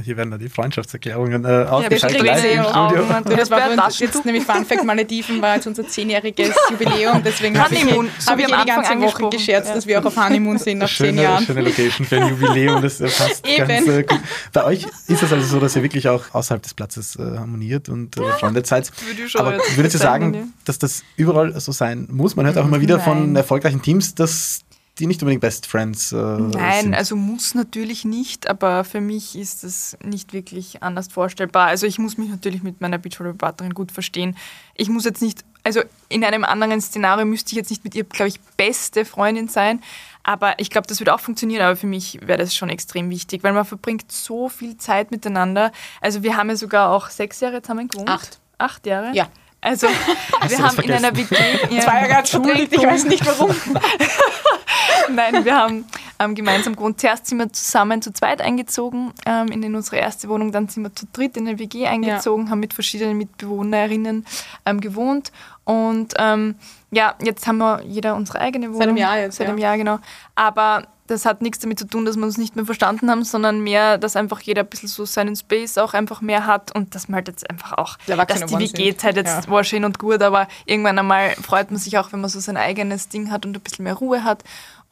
Hier 0.00 0.16
werden 0.16 0.30
da 0.30 0.38
die 0.38 0.48
Freundschaftserklärungen 0.48 1.44
äh, 1.44 1.66
ausgeschaltet 1.68 2.24
ja, 2.24 2.34
im 2.34 2.64
Studio. 2.64 3.36
Das 3.36 3.50
war 3.50 3.70
uns 3.70 3.98
jetzt 3.98 4.24
nämlich 4.24 4.42
Fun 4.42 4.64
Fact 4.64 4.84
Malediven 4.84 5.42
war 5.42 5.56
jetzt 5.56 5.66
unser 5.66 5.86
zehnjähriges 5.86 6.54
Jubiläum, 6.70 7.22
deswegen 7.22 7.58
habe 7.62 7.74
ich, 7.74 7.84
hab 8.26 8.38
ich 8.38 8.48
ja 8.48 8.62
die 8.62 8.68
ganze 8.68 9.00
Woche 9.00 9.28
gescherzt, 9.28 9.68
ja. 9.68 9.74
dass 9.74 9.86
wir 9.86 10.00
auch 10.00 10.04
auf 10.06 10.16
Honeymoon 10.16 10.56
sind 10.56 10.78
nach 10.78 10.88
schöne, 10.88 11.10
zehn 11.10 11.22
Jahren. 11.22 11.44
Schöne 11.44 11.60
Location 11.60 12.06
für 12.06 12.22
ein 12.22 12.28
Jubiläum, 12.30 12.80
das 12.80 13.00
passt 13.00 13.46
Eben. 13.46 13.68
ganz 13.68 13.86
äh, 13.86 14.02
gut. 14.04 14.20
Bei 14.54 14.64
euch 14.64 14.86
ist 15.08 15.22
es 15.22 15.30
also 15.30 15.46
so, 15.46 15.60
dass 15.60 15.76
ihr 15.76 15.82
wirklich 15.82 16.08
auch 16.08 16.24
außerhalb 16.32 16.62
des 16.62 16.72
Platzes 16.72 17.16
äh, 17.16 17.22
harmoniert 17.36 17.90
und 17.90 18.16
äh, 18.16 18.32
Freunde 18.40 18.64
seid. 18.64 18.90
Aber 19.34 19.58
würdet 19.76 19.92
ihr 19.92 20.00
sagen, 20.00 20.54
dass 20.64 20.78
das 20.78 21.04
überall 21.16 21.60
so 21.60 21.70
sein 21.70 22.08
muss? 22.10 22.34
Man 22.34 22.46
hört 22.46 22.56
auch 22.56 22.64
immer 22.64 22.80
wieder 22.80 22.98
von 22.98 23.36
erfolgreichen 23.36 23.82
Teams, 23.82 24.14
dass 24.14 24.60
die 25.02 25.08
nicht 25.08 25.20
unbedingt 25.20 25.40
Best 25.40 25.66
Friends 25.66 26.12
äh, 26.12 26.16
Nein, 26.16 26.82
sind. 26.82 26.94
also 26.94 27.16
muss 27.16 27.56
natürlich 27.56 28.04
nicht, 28.04 28.48
aber 28.48 28.84
für 28.84 29.00
mich 29.00 29.34
ist 29.34 29.64
es 29.64 29.96
nicht 30.00 30.32
wirklich 30.32 30.84
anders 30.84 31.08
vorstellbar. 31.08 31.66
Also 31.66 31.88
ich 31.88 31.98
muss 31.98 32.18
mich 32.18 32.30
natürlich 32.30 32.62
mit 32.62 32.80
meiner 32.80 32.98
Beachvolleyball-Partnerin 32.98 33.74
gut 33.74 33.90
verstehen. 33.90 34.36
Ich 34.76 34.88
muss 34.88 35.04
jetzt 35.04 35.20
nicht, 35.20 35.44
also 35.64 35.80
in 36.08 36.24
einem 36.24 36.44
anderen 36.44 36.80
Szenario 36.80 37.26
müsste 37.26 37.50
ich 37.50 37.56
jetzt 37.56 37.70
nicht 37.70 37.82
mit 37.82 37.96
ihr, 37.96 38.04
glaube 38.04 38.28
ich, 38.28 38.38
beste 38.56 39.04
Freundin 39.04 39.48
sein, 39.48 39.82
aber 40.22 40.60
ich 40.60 40.70
glaube, 40.70 40.86
das 40.86 41.00
würde 41.00 41.12
auch 41.14 41.20
funktionieren, 41.20 41.62
aber 41.62 41.74
für 41.74 41.88
mich 41.88 42.20
wäre 42.22 42.38
das 42.38 42.54
schon 42.54 42.68
extrem 42.68 43.10
wichtig, 43.10 43.42
weil 43.42 43.54
man 43.54 43.64
verbringt 43.64 44.12
so 44.12 44.48
viel 44.48 44.76
Zeit 44.76 45.10
miteinander. 45.10 45.72
Also 46.00 46.22
wir 46.22 46.36
haben 46.36 46.48
ja 46.48 46.54
sogar 46.54 46.90
auch 46.90 47.10
sechs 47.10 47.40
Jahre 47.40 47.60
zusammen 47.60 47.88
gewohnt. 47.88 48.08
Acht. 48.08 48.38
Acht 48.56 48.86
Jahre? 48.86 49.10
Ja. 49.16 49.26
Also 49.60 49.88
wir 50.46 50.58
haben 50.58 50.76
das 50.76 50.84
in 50.84 50.92
einer 50.92 51.16
WG... 51.16 51.34
Ja. 51.70 51.80
Zwei 51.80 52.02
Jahre 52.02 52.18
entschuldigt, 52.18 52.72
ich 52.72 52.82
weiß 52.82 53.04
nicht 53.06 53.26
warum. 53.26 53.50
Nein, 55.10 55.44
wir 55.44 55.56
haben 55.56 55.84
ähm, 56.18 56.34
gemeinsam 56.34 56.76
gewohnt. 56.76 57.00
Zuerst 57.00 57.26
sind 57.26 57.38
wir 57.38 57.52
zusammen 57.52 58.02
zu 58.02 58.12
zweit 58.12 58.40
eingezogen 58.40 59.12
ähm, 59.26 59.48
in 59.48 59.74
unsere 59.74 59.96
erste 59.96 60.28
Wohnung, 60.28 60.52
dann 60.52 60.68
sind 60.68 60.82
wir 60.82 60.94
zu 60.94 61.06
dritt 61.12 61.36
in 61.36 61.48
eine 61.48 61.58
WG 61.58 61.86
eingezogen, 61.86 62.50
haben 62.50 62.60
mit 62.60 62.74
verschiedenen 62.74 63.18
Mitbewohnerinnen 63.18 64.26
ähm, 64.66 64.80
gewohnt 64.80 65.32
und 65.64 66.14
ähm, 66.18 66.56
ja, 66.90 67.14
jetzt 67.22 67.46
haben 67.46 67.58
wir 67.58 67.82
jeder 67.82 68.16
unsere 68.16 68.40
eigene 68.40 68.66
Wohnung. 68.66 68.80
Seit 68.80 68.88
einem 68.88 68.96
Jahr 68.96 69.18
jetzt, 69.18 69.36
Seit 69.36 69.46
ja. 69.46 69.52
einem 69.52 69.58
Jahr, 69.58 69.76
genau. 69.76 69.98
Aber 70.34 70.82
das 71.06 71.26
hat 71.26 71.42
nichts 71.42 71.58
damit 71.58 71.78
zu 71.78 71.86
tun, 71.86 72.04
dass 72.04 72.16
wir 72.16 72.24
uns 72.24 72.38
nicht 72.38 72.56
mehr 72.56 72.64
verstanden 72.64 73.10
haben, 73.10 73.24
sondern 73.24 73.60
mehr, 73.60 73.98
dass 73.98 74.16
einfach 74.16 74.40
jeder 74.40 74.62
ein 74.62 74.68
bisschen 74.68 74.88
so 74.88 75.04
seinen 75.04 75.36
Space 75.36 75.78
auch 75.78 75.94
einfach 75.94 76.20
mehr 76.20 76.46
hat 76.46 76.74
und 76.74 76.94
dass 76.94 77.08
man 77.08 77.16
halt 77.16 77.28
jetzt 77.28 77.48
einfach 77.48 77.72
auch, 77.74 77.98
dass 78.06 78.46
die. 78.46 78.58
WG-Zeit 78.58 79.16
jetzt 79.16 79.44
Ja. 79.44 79.50
war 79.50 79.64
schön 79.64 79.84
und 79.84 79.98
gut, 79.98 80.22
aber 80.22 80.48
irgendwann 80.64 80.98
einmal 80.98 81.30
freut 81.30 81.70
man 81.70 81.78
sich 81.78 81.98
auch, 81.98 82.12
wenn 82.12 82.20
man 82.20 82.30
so 82.30 82.40
sein 82.40 82.56
eigenes 82.56 83.08
Ding 83.08 83.30
hat 83.30 83.44
und 83.44 83.56
ein 83.56 83.60
bisschen 83.60 83.84
mehr 83.84 83.94
Ruhe 83.94 84.24
hat. 84.24 84.42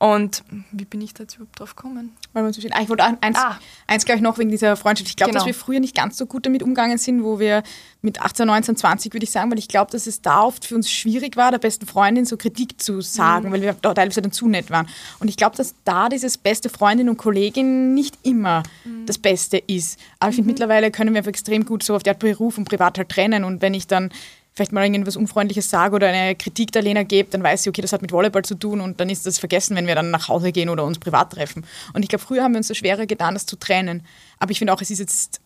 Und 0.02 0.44
wie 0.72 0.86
bin 0.86 1.02
ich 1.02 1.12
da 1.12 1.24
jetzt 1.24 1.34
überhaupt 1.36 1.60
drauf 1.60 1.76
gekommen? 1.76 2.16
Weil 2.32 2.42
man 2.42 2.54
steht. 2.54 2.72
Ah, 2.74 2.80
ich 2.80 2.88
wollte 2.88 3.04
eins, 3.04 3.36
Ah. 3.36 3.58
eins 3.86 4.06
gleich 4.06 4.22
noch 4.22 4.38
wegen 4.38 4.48
dieser 4.50 4.74
Freundschaft. 4.76 5.10
Ich 5.10 5.16
glaube, 5.16 5.32
Genau. 5.32 5.40
dass 5.40 5.46
wir 5.46 5.52
früher 5.52 5.78
nicht 5.78 5.94
ganz 5.94 6.16
so 6.16 6.24
gut 6.24 6.46
damit 6.46 6.62
umgegangen 6.62 6.96
sind, 6.96 7.22
wo 7.22 7.38
wir 7.38 7.62
mit 8.00 8.18
18, 8.22 8.46
19, 8.46 8.76
20, 8.76 9.12
würde 9.12 9.24
ich 9.24 9.30
sagen, 9.30 9.50
weil 9.50 9.58
ich 9.58 9.68
glaube, 9.68 9.90
dass 9.92 10.06
es 10.06 10.22
da 10.22 10.40
oft 10.40 10.64
für 10.64 10.74
uns 10.74 10.90
schwierig 10.90 11.36
war, 11.36 11.50
der 11.50 11.58
besten 11.58 11.84
Freundin 11.86 12.24
so 12.24 12.38
Kritik 12.38 12.80
zu 12.80 13.02
sagen, 13.02 13.48
Mhm. 13.48 13.52
weil 13.52 13.60
wir 13.60 13.74
da 13.74 13.92
teilweise 13.92 14.22
dann 14.22 14.32
zu 14.32 14.48
nett 14.48 14.70
waren. 14.70 14.88
Und 15.18 15.28
ich 15.28 15.36
glaube, 15.36 15.54
dass 15.58 15.74
da 15.84 16.08
dieses 16.08 16.38
beste 16.38 16.70
Freundin 16.70 17.10
und 17.10 17.18
Kollegin 17.18 17.92
nicht 17.92 18.16
immer 18.22 18.62
Mhm. 18.86 19.04
das 19.04 19.18
Beste 19.18 19.58
ist. 19.58 20.00
Aber 20.18 20.30
ich 20.30 20.36
finde, 20.36 20.48
mittlerweile 20.48 20.90
können 20.90 21.12
wir 21.12 21.18
einfach 21.18 21.28
extrem 21.28 21.66
gut 21.66 21.82
so 21.82 21.94
auf 21.94 22.02
die 22.02 22.08
Art 22.08 22.20
Beruf 22.20 22.56
und 22.56 22.64
Privat 22.64 22.96
halt 22.96 23.10
trennen. 23.10 23.44
Und 23.44 23.60
wenn 23.60 23.74
ich 23.74 23.86
dann 23.86 24.08
vielleicht 24.52 24.72
mal 24.72 24.84
irgendwas 24.84 25.16
Unfreundliches 25.16 25.70
sage 25.70 25.94
oder 25.94 26.08
eine 26.08 26.34
Kritik 26.34 26.72
der 26.72 26.82
Lena 26.82 27.02
gebe, 27.02 27.30
dann 27.30 27.42
weiß 27.42 27.62
sie, 27.62 27.70
okay, 27.70 27.82
das 27.82 27.92
hat 27.92 28.02
mit 28.02 28.12
Volleyball 28.12 28.44
zu 28.44 28.54
tun 28.54 28.80
und 28.80 29.00
dann 29.00 29.08
ist 29.08 29.26
das 29.26 29.38
vergessen, 29.38 29.76
wenn 29.76 29.86
wir 29.86 29.94
dann 29.94 30.10
nach 30.10 30.28
Hause 30.28 30.52
gehen 30.52 30.68
oder 30.68 30.84
uns 30.84 30.98
privat 30.98 31.32
treffen. 31.32 31.64
Und 31.94 32.02
ich 32.02 32.08
glaube, 32.08 32.24
früher 32.24 32.42
haben 32.42 32.52
wir 32.52 32.58
uns 32.58 32.68
so 32.68 32.74
schwerer 32.74 33.06
getan, 33.06 33.34
das 33.34 33.46
zu 33.46 33.56
trennen. 33.56 34.02
Aber 34.38 34.50
ich 34.50 34.58
finde 34.58 34.72
auch, 34.72 34.80
es 34.80 34.90
ist 34.90 34.98
jetzt, 34.98 35.40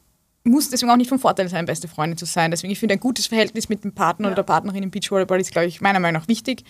muss 0.45 0.71
deswegen 0.71 0.91
auch 0.91 0.97
nicht 0.97 1.09
vom 1.09 1.19
Vorteil 1.19 1.49
sein, 1.49 1.67
beste 1.67 1.89
Freundin 1.89 2.17
zu 2.17 2.25
sein. 2.25 2.51
Deswegen, 2.51 2.73
ich 2.73 2.79
finde, 2.79 2.95
ein 2.95 3.01
gutes 3.01 3.27
Verhältnis 3.27 3.69
mit 3.69 3.85
dem 3.85 3.93
Partner 3.93 4.29
oder 4.29 4.37
der 4.37 4.43
Partnerin 4.43 4.83
im 4.83 4.91
Beachvolleyball 4.91 5.41
ist, 5.41 5.53
glaube 5.53 5.67
ich, 5.67 5.81
meiner 5.81 6.01
Meinung 6.01 6.23
nach 6.23 6.29
wichtig. 6.29 6.65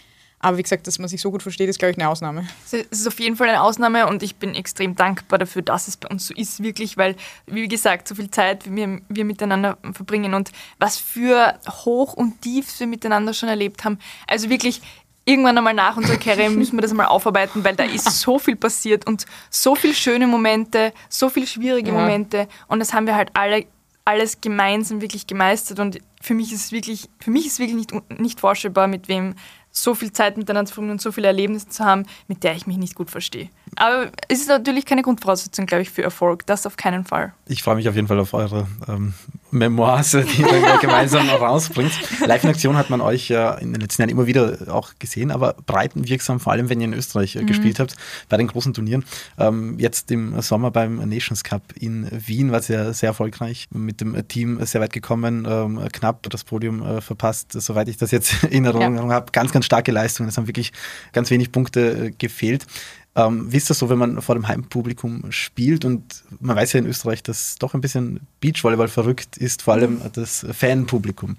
Aber 0.44 0.58
wie 0.58 0.62
gesagt, 0.62 0.86
dass 0.86 0.98
man 0.98 1.08
sich 1.08 1.22
so 1.22 1.30
gut 1.30 1.42
versteht, 1.42 1.70
ist, 1.70 1.78
glaube 1.78 1.92
ich, 1.92 1.98
eine 1.98 2.06
Ausnahme. 2.06 2.46
Es 2.66 2.74
ist 2.74 3.08
auf 3.08 3.18
jeden 3.18 3.34
Fall 3.34 3.48
eine 3.48 3.62
Ausnahme 3.62 4.06
und 4.06 4.22
ich 4.22 4.36
bin 4.36 4.54
extrem 4.54 4.94
dankbar 4.94 5.38
dafür, 5.38 5.62
dass 5.62 5.88
es 5.88 5.96
bei 5.96 6.06
uns 6.08 6.26
so 6.26 6.34
ist, 6.34 6.62
wirklich, 6.62 6.98
weil, 6.98 7.16
wie 7.46 7.66
gesagt, 7.66 8.06
so 8.06 8.14
viel 8.14 8.30
Zeit 8.30 8.70
wir, 8.70 9.00
wir 9.08 9.24
miteinander 9.24 9.78
verbringen 9.94 10.34
und 10.34 10.52
was 10.78 10.98
für 10.98 11.58
Hoch 11.86 12.12
und 12.12 12.42
Tief 12.42 12.78
wir 12.78 12.86
miteinander 12.86 13.32
schon 13.32 13.48
erlebt 13.48 13.84
haben. 13.84 13.98
Also 14.26 14.50
wirklich, 14.50 14.82
irgendwann 15.24 15.56
einmal 15.56 15.72
nach 15.72 15.96
unserer 15.96 16.18
Karriere 16.18 16.50
müssen 16.50 16.76
wir 16.76 16.82
das 16.82 16.92
mal 16.92 17.06
aufarbeiten, 17.06 17.64
weil 17.64 17.74
da 17.74 17.84
ist 17.84 18.04
so 18.10 18.38
viel 18.38 18.56
passiert 18.56 19.06
und 19.06 19.24
so 19.48 19.74
viele 19.74 19.94
schöne 19.94 20.26
Momente, 20.26 20.92
so 21.08 21.30
viele 21.30 21.46
schwierige 21.46 21.90
Ja. 21.90 21.94
Momente 21.98 22.48
und 22.68 22.80
das 22.80 22.92
haben 22.92 23.06
wir 23.06 23.16
halt 23.16 23.30
alle 23.32 23.64
alles 24.06 24.42
gemeinsam 24.42 25.00
wirklich 25.00 25.26
gemeistert 25.26 25.80
und 25.80 25.98
für 26.20 26.34
mich 26.34 26.52
ist 26.52 26.66
es 26.66 26.72
wirklich, 26.72 27.08
für 27.20 27.30
mich 27.30 27.46
ist 27.46 27.58
wirklich 27.58 27.76
nicht, 27.76 28.20
nicht 28.20 28.40
vorstellbar, 28.40 28.86
mit 28.86 29.08
wem 29.08 29.34
so 29.76 29.94
viel 29.94 30.12
Zeit 30.12 30.38
miteinander 30.38 30.68
zu 30.68 30.74
verbringen 30.74 30.92
und 30.92 31.00
so 31.00 31.12
viele 31.12 31.26
Erlebnisse 31.26 31.68
zu 31.68 31.84
haben, 31.84 32.06
mit 32.28 32.44
der 32.44 32.54
ich 32.54 32.66
mich 32.66 32.76
nicht 32.76 32.94
gut 32.94 33.10
verstehe. 33.10 33.50
Aber 33.76 34.10
es 34.28 34.40
ist 34.40 34.48
natürlich 34.48 34.84
keine 34.84 35.02
Grundvoraussetzung, 35.02 35.66
glaube 35.66 35.82
ich, 35.82 35.90
für 35.90 36.02
Erfolg. 36.02 36.46
Das 36.46 36.66
auf 36.66 36.76
keinen 36.76 37.04
Fall. 37.04 37.32
Ich 37.46 37.62
freue 37.62 37.76
mich 37.76 37.88
auf 37.88 37.94
jeden 37.94 38.08
Fall 38.08 38.18
auf 38.20 38.34
eure 38.34 38.66
ähm, 38.88 39.14
Memoirs, 39.50 40.10
die 40.10 40.42
ihr 40.42 40.78
gemeinsam 40.80 41.28
rausbringt. 41.28 41.92
Live 42.26 42.44
in 42.44 42.50
Aktion 42.50 42.76
hat 42.76 42.90
man 42.90 43.00
euch 43.00 43.28
ja 43.28 43.54
in 43.54 43.72
den 43.72 43.80
letzten 43.80 44.02
Jahren 44.02 44.10
immer 44.10 44.26
wieder 44.26 44.58
auch 44.68 44.92
gesehen, 44.98 45.30
aber 45.30 45.54
breitenwirksam, 45.66 46.40
vor 46.40 46.52
allem 46.52 46.68
wenn 46.68 46.80
ihr 46.80 46.86
in 46.86 46.94
Österreich 46.94 47.36
äh, 47.36 47.44
gespielt 47.44 47.78
habt, 47.78 47.94
bei 48.28 48.36
den 48.36 48.48
großen 48.48 48.74
Turnieren. 48.74 49.04
Ähm, 49.38 49.78
jetzt 49.78 50.10
im 50.10 50.40
Sommer 50.42 50.70
beim 50.70 50.96
Nations 51.08 51.44
Cup 51.44 51.62
in 51.78 52.08
Wien 52.10 52.50
war 52.50 52.58
es 52.58 52.68
ja 52.68 52.92
sehr 52.92 53.08
erfolgreich, 53.08 53.68
mit 53.72 54.00
dem 54.00 54.26
Team 54.28 54.64
sehr 54.64 54.80
weit 54.80 54.92
gekommen, 54.92 55.46
ähm, 55.48 55.80
knapp 55.92 56.28
das 56.30 56.44
Podium 56.44 56.82
äh, 56.82 57.00
verpasst, 57.00 57.52
soweit 57.52 57.88
ich 57.88 57.96
das 57.96 58.10
jetzt 58.10 58.44
in 58.50 58.64
Erinnerung 58.64 59.12
habe. 59.12 59.30
Ganz, 59.32 59.52
ganz 59.52 59.66
starke 59.66 59.92
Leistungen, 59.92 60.28
es 60.28 60.36
haben 60.36 60.48
wirklich 60.48 60.72
ganz 61.12 61.30
wenig 61.30 61.52
Punkte 61.52 62.06
äh, 62.06 62.10
gefehlt. 62.10 62.66
Ähm, 63.16 63.52
wie 63.52 63.56
ist 63.56 63.70
das 63.70 63.78
so, 63.78 63.88
wenn 63.88 63.98
man 63.98 64.20
vor 64.22 64.34
dem 64.34 64.48
Heimpublikum 64.48 65.30
spielt 65.30 65.84
und 65.84 66.24
man 66.40 66.56
weiß 66.56 66.72
ja 66.72 66.80
in 66.80 66.86
Österreich, 66.86 67.22
dass 67.22 67.56
doch 67.56 67.74
ein 67.74 67.80
bisschen 67.80 68.26
Beachvolleyball 68.40 68.88
verrückt 68.88 69.36
ist, 69.36 69.62
vor 69.62 69.74
allem 69.74 70.00
das 70.12 70.44
Fanpublikum. 70.50 71.36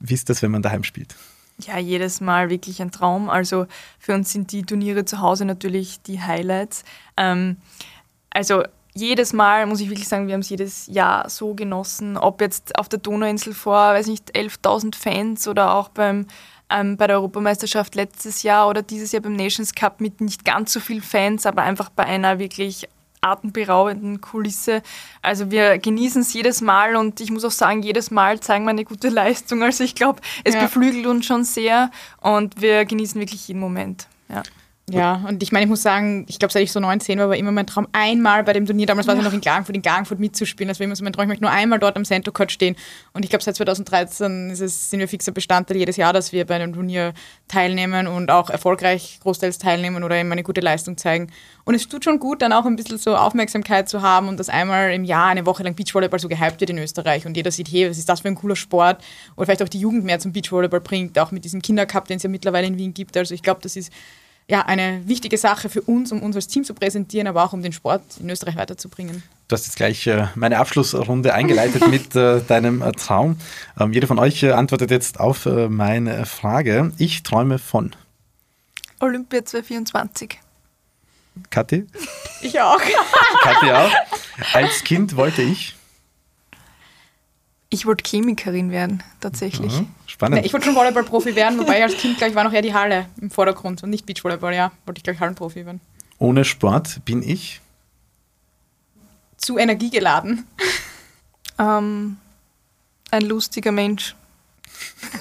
Wie 0.00 0.14
ist 0.14 0.30
das, 0.30 0.42
wenn 0.42 0.50
man 0.50 0.62
daheim 0.62 0.84
spielt? 0.84 1.14
Ja, 1.58 1.78
jedes 1.78 2.20
Mal 2.20 2.50
wirklich 2.50 2.80
ein 2.80 2.90
Traum. 2.90 3.28
Also 3.28 3.66
für 3.98 4.14
uns 4.14 4.32
sind 4.32 4.52
die 4.52 4.62
Turniere 4.62 5.04
zu 5.04 5.20
Hause 5.20 5.44
natürlich 5.44 6.00
die 6.02 6.20
Highlights. 6.20 6.84
Ähm, 7.16 7.58
also 8.30 8.64
jedes 8.94 9.32
Mal 9.32 9.66
muss 9.66 9.80
ich 9.80 9.88
wirklich 9.88 10.08
sagen, 10.08 10.26
wir 10.26 10.34
haben 10.34 10.40
es 10.40 10.48
jedes 10.48 10.86
Jahr 10.86 11.28
so 11.30 11.54
genossen, 11.54 12.16
ob 12.16 12.40
jetzt 12.40 12.78
auf 12.78 12.88
der 12.88 12.98
Donauinsel 12.98 13.54
vor, 13.54 13.94
weiß 13.94 14.06
nicht, 14.06 14.34
11.000 14.36 14.94
Fans 14.94 15.48
oder 15.48 15.74
auch 15.74 15.88
beim, 15.88 16.26
ähm, 16.72 16.96
bei 16.96 17.06
der 17.06 17.16
Europameisterschaft 17.16 17.94
letztes 17.94 18.42
Jahr 18.42 18.68
oder 18.68 18.82
dieses 18.82 19.12
Jahr 19.12 19.22
beim 19.22 19.36
Nations 19.36 19.74
Cup 19.74 20.00
mit 20.00 20.20
nicht 20.20 20.44
ganz 20.44 20.72
so 20.72 20.80
vielen 20.80 21.02
Fans, 21.02 21.46
aber 21.46 21.62
einfach 21.62 21.90
bei 21.90 22.04
einer 22.04 22.38
wirklich 22.38 22.88
atemberaubenden 23.20 24.20
Kulisse. 24.20 24.82
Also 25.22 25.50
wir 25.50 25.78
genießen 25.78 26.22
es 26.22 26.32
jedes 26.32 26.60
Mal 26.60 26.96
und 26.96 27.20
ich 27.20 27.30
muss 27.30 27.44
auch 27.44 27.50
sagen, 27.52 27.82
jedes 27.82 28.10
Mal 28.10 28.40
zeigen 28.40 28.64
wir 28.64 28.70
eine 28.70 28.84
gute 28.84 29.08
Leistung. 29.08 29.62
Also 29.62 29.84
ich 29.84 29.94
glaube, 29.94 30.20
es 30.44 30.54
Ja. 30.54 30.62
beflügelt 30.62 31.06
uns 31.06 31.26
schon 31.26 31.44
sehr 31.44 31.90
und 32.20 32.60
wir 32.60 32.84
genießen 32.84 33.20
wirklich 33.20 33.46
jeden 33.48 33.60
Moment. 33.60 34.08
Ja. 34.28 34.42
Ja, 34.90 35.24
und 35.28 35.42
ich 35.44 35.52
meine, 35.52 35.64
ich 35.64 35.70
muss 35.70 35.82
sagen, 35.82 36.26
ich 36.28 36.40
glaube, 36.40 36.52
seit 36.52 36.64
ich 36.64 36.72
so 36.72 36.80
19 36.80 37.16
war, 37.18 37.28
war 37.28 37.36
immer 37.36 37.52
mein 37.52 37.68
Traum, 37.68 37.86
einmal 37.92 38.42
bei 38.42 38.52
dem 38.52 38.66
Turnier, 38.66 38.86
damals 38.86 39.06
war 39.06 39.14
es 39.14 39.20
ja 39.20 39.24
noch 39.24 39.32
in 39.32 39.40
Klagenfurt, 39.40 39.76
in 39.76 39.82
Klagenfurt 39.82 40.18
mitzuspielen. 40.18 40.68
Das 40.68 40.80
war 40.80 40.84
immer 40.84 40.96
so 40.96 41.04
mein 41.04 41.12
Traum, 41.12 41.22
ich 41.22 41.28
möchte 41.28 41.44
nur 41.44 41.52
einmal 41.52 41.78
dort 41.78 41.96
am 41.96 42.04
Center 42.04 42.32
Court 42.32 42.50
stehen. 42.50 42.74
Und 43.12 43.24
ich 43.24 43.30
glaube, 43.30 43.44
seit 43.44 43.54
2013 43.54 44.50
ist 44.50 44.60
es, 44.60 44.90
sind 44.90 44.98
wir 44.98 45.06
fixer 45.06 45.30
Bestandteil 45.30 45.76
jedes 45.76 45.96
Jahr, 45.96 46.12
dass 46.12 46.32
wir 46.32 46.44
bei 46.46 46.56
einem 46.56 46.72
Turnier 46.72 47.14
teilnehmen 47.46 48.08
und 48.08 48.30
auch 48.32 48.50
erfolgreich 48.50 49.20
großteils 49.22 49.58
teilnehmen 49.58 50.02
oder 50.02 50.16
eben 50.16 50.32
eine 50.32 50.42
gute 50.42 50.60
Leistung 50.60 50.96
zeigen. 50.96 51.30
Und 51.64 51.76
es 51.76 51.88
tut 51.88 52.02
schon 52.02 52.18
gut, 52.18 52.42
dann 52.42 52.52
auch 52.52 52.66
ein 52.66 52.74
bisschen 52.74 52.98
so 52.98 53.16
Aufmerksamkeit 53.16 53.88
zu 53.88 54.02
haben 54.02 54.26
und 54.28 54.40
dass 54.40 54.48
einmal 54.48 54.92
im 54.92 55.04
Jahr 55.04 55.28
eine 55.28 55.46
Woche 55.46 55.62
lang 55.62 55.76
Beachvolleyball 55.76 56.18
so 56.18 56.28
gehypt 56.28 56.60
wird 56.60 56.70
in 56.70 56.78
Österreich 56.78 57.24
und 57.24 57.36
jeder 57.36 57.52
sieht, 57.52 57.70
hey, 57.70 57.88
was 57.88 57.98
ist 57.98 58.08
das 58.08 58.20
für 58.20 58.28
ein 58.28 58.34
cooler 58.34 58.56
Sport? 58.56 59.02
Oder 59.36 59.46
vielleicht 59.46 59.62
auch 59.62 59.68
die 59.68 59.78
Jugend 59.78 60.04
mehr 60.04 60.18
zum 60.18 60.32
Beachvolleyball 60.32 60.80
bringt, 60.80 61.18
auch 61.20 61.30
mit 61.30 61.44
diesem 61.44 61.62
Kindercup, 61.62 62.08
den 62.08 62.16
es 62.16 62.24
ja 62.24 62.28
mittlerweile 62.28 62.66
in 62.66 62.78
Wien 62.78 62.92
gibt. 62.92 63.16
Also 63.16 63.32
ich 63.32 63.42
glaube, 63.42 63.60
das 63.62 63.76
ist 63.76 63.92
ja, 64.48 64.62
eine 64.62 65.02
wichtige 65.06 65.38
Sache 65.38 65.68
für 65.68 65.82
uns, 65.82 66.12
um 66.12 66.22
uns 66.22 66.36
als 66.36 66.48
Team 66.48 66.64
zu 66.64 66.74
präsentieren, 66.74 67.26
aber 67.26 67.44
auch 67.44 67.52
um 67.52 67.62
den 67.62 67.72
Sport 67.72 68.02
in 68.20 68.28
Österreich 68.28 68.56
weiterzubringen. 68.56 69.22
Du 69.48 69.54
hast 69.54 69.66
jetzt 69.66 69.76
gleich 69.76 70.06
äh, 70.06 70.28
meine 70.34 70.58
Abschlussrunde 70.58 71.34
eingeleitet 71.34 71.86
mit 71.88 72.14
äh, 72.16 72.40
deinem 72.40 72.82
äh, 72.82 72.92
Traum. 72.92 73.36
Ähm, 73.78 73.92
jeder 73.92 74.06
von 74.06 74.18
euch 74.18 74.44
antwortet 74.52 74.90
jetzt 74.90 75.20
auf 75.20 75.46
meine 75.46 76.26
Frage. 76.26 76.92
Ich 76.98 77.22
träume 77.22 77.58
von 77.58 77.92
Olympia 79.00 79.44
2024. 79.44 80.38
Kathi. 81.50 81.86
Ich 82.42 82.60
auch. 82.60 82.80
Kathi 83.42 83.72
auch. 83.72 83.90
Als 84.52 84.84
Kind 84.84 85.16
wollte 85.16 85.42
ich. 85.42 85.76
Ich 87.72 87.86
wollte 87.86 88.04
Chemikerin 88.04 88.70
werden, 88.70 89.02
tatsächlich. 89.20 89.72
Mhm, 89.72 89.88
spannend. 90.06 90.40
Nee, 90.40 90.46
ich 90.46 90.52
wollte 90.52 90.66
schon 90.66 90.74
Volleyball-Profi 90.74 91.34
werden, 91.34 91.58
wobei 91.58 91.78
ich 91.78 91.82
als 91.82 91.96
Kind 91.96 92.18
gleich 92.18 92.34
war 92.34 92.44
noch 92.44 92.52
eher 92.52 92.60
die 92.60 92.74
Halle 92.74 93.06
im 93.18 93.30
Vordergrund 93.30 93.82
und 93.82 93.88
nicht 93.88 94.04
Beachvolleyball, 94.04 94.54
ja. 94.54 94.72
Wollte 94.84 94.98
ich 94.98 95.04
gleich 95.04 95.18
Hallenprofi 95.20 95.64
werden. 95.64 95.80
Ohne 96.18 96.44
Sport 96.44 97.02
bin 97.06 97.22
ich. 97.22 97.62
Zu 99.38 99.56
energiegeladen. 99.56 100.46
Ähm, 101.58 102.18
ein 103.10 103.22
lustiger 103.22 103.72
Mensch. 103.72 104.16